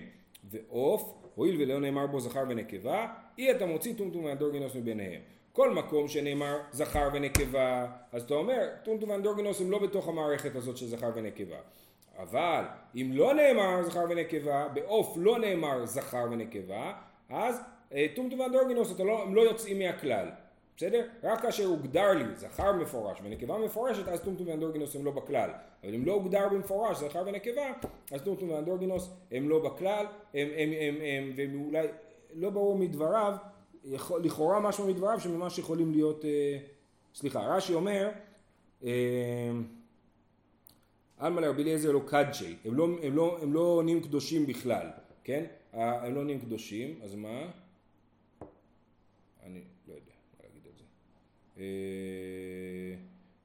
ועוף, 0.51 1.15
הואיל 1.35 1.63
ולא 1.63 1.81
נאמר 1.81 2.07
בו 2.07 2.21
זכר 2.21 2.45
ונקבה, 2.49 3.07
אי 3.39 3.51
אתה 3.51 3.67
מוציא 3.67 3.95
טומטום 3.97 4.25
ואנדרוגינוס 4.25 4.75
מביניהם. 4.75 5.21
כל 5.53 5.71
מקום 5.71 6.09
שנאמר 6.09 6.59
זכר 6.73 7.09
ונקבה, 7.13 7.87
אז 8.13 8.23
אתה 8.23 8.35
אומר, 8.35 8.69
טומטום 8.85 9.11
ואנדרוגינוס 9.11 9.61
הם 9.61 9.71
לא 9.71 9.79
בתוך 9.79 10.09
המערכת 10.09 10.57
הזאת 10.57 10.77
של 10.77 10.87
זכר 10.87 11.11
ונקבה. 11.15 11.57
אבל 12.23 12.65
אם 12.97 13.11
לא 13.15 13.35
נאמר 13.35 13.83
זכר 13.83 14.05
ונקבה, 14.11 14.69
בעוף 14.69 15.15
לא 15.17 15.39
נאמר 15.39 15.87
זכר 15.87 16.27
ונקבה, 16.31 16.93
אז 17.29 17.61
אה, 17.93 18.07
טומטום 18.15 18.41
ואנדרוגינוס 18.41 19.01
לא, 19.01 19.23
הם 19.23 19.35
לא 19.35 19.41
יוצאים 19.41 19.79
מהכלל, 19.79 20.29
בסדר? 20.77 21.07
רק 21.23 21.43
כאשר 21.43 21.65
הוגדר 21.65 22.13
לי 22.13 22.25
זכר 22.35 22.73
מפורש 22.73 23.19
ונקבה 23.25 23.59
מפורשת, 23.59 24.09
אז 24.09 24.21
טומטום 24.21 24.49
ואנדרוגינוס 24.49 24.97
הם 24.97 25.05
לא 25.05 25.11
בכלל. 25.11 25.51
אבל 25.85 25.95
אם 25.95 26.07
לא 26.07 26.13
הוגדר 26.13 26.49
במפורש 26.49 26.97
זכר 26.97 27.23
ונקבה, 27.27 27.73
אז 28.13 28.23
טומטום 28.23 28.51
ואנדרוגינוס 28.51 29.11
הם 29.31 29.49
לא 29.49 29.59
בכלל, 29.59 30.07
הם, 30.35 30.49
הם, 30.57 30.71
הם, 30.81 30.95
הם, 31.03 31.33
והם 31.37 31.63
אולי, 31.67 31.87
לא 32.35 32.51
ברור 32.51 32.79
מדבריו, 32.79 33.35
יכול, 33.85 34.25
לכאורה 34.25 34.61
משהו 34.61 34.87
מדבריו 34.87 35.21
שממש 35.21 35.59
יכולים 35.59 35.93
להיות, 35.93 36.25
אה, 36.25 36.59
סליחה, 37.15 37.41
רש"י 37.41 37.75
אומר, 37.75 38.09
אה, 38.85 38.91
עלמא 41.21 41.41
לרבי 41.41 41.63
אליעזר 41.63 41.93
לא 41.93 42.01
קדשי, 42.07 42.57
הם 42.65 42.75
לא, 42.75 42.89
הם, 43.03 43.17
לא, 43.17 43.39
הם 43.43 43.53
לא 43.53 43.81
נהיים 43.85 44.03
קדושים 44.03 44.47
בכלל, 44.47 44.87
כן? 45.25 45.45
הם 45.73 46.15
לא 46.15 46.25
נהיים 46.25 46.41
קדושים, 46.41 47.01
אז 47.03 47.15
מה? 47.15 47.51
אני 49.43 49.61
לא 49.89 49.95
יודע 49.95 50.13
מה 50.33 50.45
להגיד 50.45 50.63
על 50.67 50.73
זה. 50.79 50.85
אה, 51.59 52.95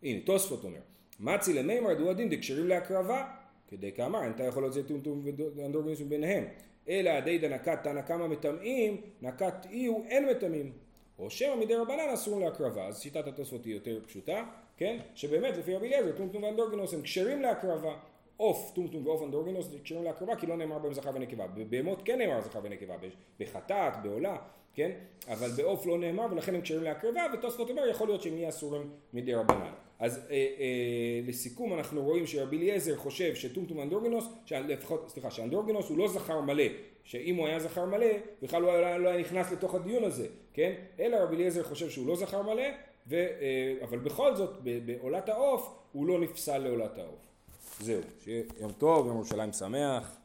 הנה, 0.03 0.19
תוספות 0.25 0.63
אומר, 0.63 0.79
מצי 1.19 1.53
למימר 1.53 1.93
דו 1.93 2.09
הדין 2.09 2.29
דקשרים 2.29 2.67
להקרבה, 2.67 3.27
כדי 3.67 3.91
כאמר, 3.91 4.23
אין 4.23 4.31
אתה 4.31 4.43
יכול 4.43 4.63
להוציא 4.63 4.81
טומטום 4.81 5.25
ואנדרוגינוס 5.55 6.01
מביניהם. 6.01 6.43
אלא 6.89 7.09
עדי 7.09 7.37
דנקת 7.37 7.79
תנא 7.83 8.01
כמה 8.01 8.27
מטמאים, 8.27 9.01
נקת 9.21 9.65
אי 9.69 9.85
הוא 9.85 10.05
אין 10.05 10.29
מטמאים. 10.29 10.71
או 11.19 11.29
שמא 11.29 11.55
מדי 11.55 11.75
רבנן 11.75 12.09
אסור 12.13 12.39
להקרבה, 12.39 12.87
אז 12.87 13.01
שיטת 13.01 13.27
התוספות 13.27 13.65
היא 13.65 13.73
יותר 13.73 13.99
פשוטה, 14.07 14.43
כן? 14.77 14.97
שבאמת 15.15 15.57
לפי 15.57 15.75
רבי 15.75 15.87
אליעזר 15.87 16.11
טומטום 16.11 16.43
ואנדרוגינוס 16.43 16.93
הם 16.93 17.01
כשרים 17.01 17.41
להקרבה. 17.41 17.95
עוף, 18.37 18.71
טומטום 18.75 19.07
ועוף 19.07 19.23
אנדרוגינוס 19.23 19.69
כשרים 19.83 20.03
להקרבה 20.03 20.35
כי 20.35 20.47
לא 20.47 20.57
נאמר 20.57 20.79
בהם 20.79 20.93
זכר 20.93 21.09
ונקבה. 21.13 21.47
בבהמות 21.47 22.01
כן 22.05 22.17
נאמר 22.17 22.41
זכר 22.41 22.59
ונקבה, 22.63 22.95
בחטאת, 23.39 23.93
בעולה, 24.03 24.37
כן? 24.73 24.91
אבל 25.27 25.49
בעוף 25.57 25.85
לא 25.85 25.97
נאמר 25.97 26.25
ולכן 26.31 26.55
הם 26.55 26.61
כשרים 26.61 26.83
להקרבה 26.83 27.21
ותוספות 27.33 27.69
אומר 27.69 27.87
יכול 27.87 28.07
להיות 28.07 28.21
שהם 28.21 28.37
יהיו 28.37 28.49
אסורים 28.49 28.89
מדי 29.13 29.33
רבנן. 29.33 29.71
אז 29.99 30.17
אה, 30.17 30.35
אה, 30.35 31.21
לסיכום 31.27 31.73
אנחנו 31.73 32.03
רואים 32.03 32.27
שרבי 32.27 32.57
אליעזר 32.57 32.95
חושב 32.95 33.35
שטומטום 33.35 33.77
ואנדרוגינוס, 33.77 34.25
לפחות, 34.51 35.09
סליחה, 35.09 35.31
שאנדרוגינוס 35.31 35.89
הוא 35.89 35.97
לא 35.97 36.07
זכר 36.07 36.41
מלא, 36.41 36.63
שאם 37.03 37.35
הוא 37.35 37.47
היה 37.47 37.59
זכר 37.59 37.85
מלא 37.85 38.07
בכלל 38.41 38.63
הוא 38.63 38.71
לא, 38.71 38.97
לא 38.97 39.09
היה 39.09 39.19
נכנס 39.19 39.51
לתוך 39.51 39.75
הדיון 39.75 40.03
הזה, 40.03 40.27
כן? 40.53 40.73
אלא 40.99 41.17
רבי 41.17 41.35
אליעזר 41.35 41.63
חושב 41.63 41.89
שהוא 41.89 42.07
לא 42.07 42.15
זכר 42.15 42.41
מלא 42.41 42.63
ו, 43.07 43.15
אה, 43.15 43.75
אבל 43.83 43.99
בכל 43.99 44.35
זאת 44.35 44.57
בעולת 44.85 45.29
העוף 45.29 45.75
הוא 45.91 46.07
לא 46.07 46.19
נפסל 46.19 46.57
לעולת 46.57 46.97
העוף. 46.97 47.27
זהו, 47.79 48.01
שיהיה 48.23 48.43
יום 48.59 48.71
טוב, 48.71 49.07
יום 49.07 49.15
ירושלים 49.15 49.53
שמח. 49.53 50.17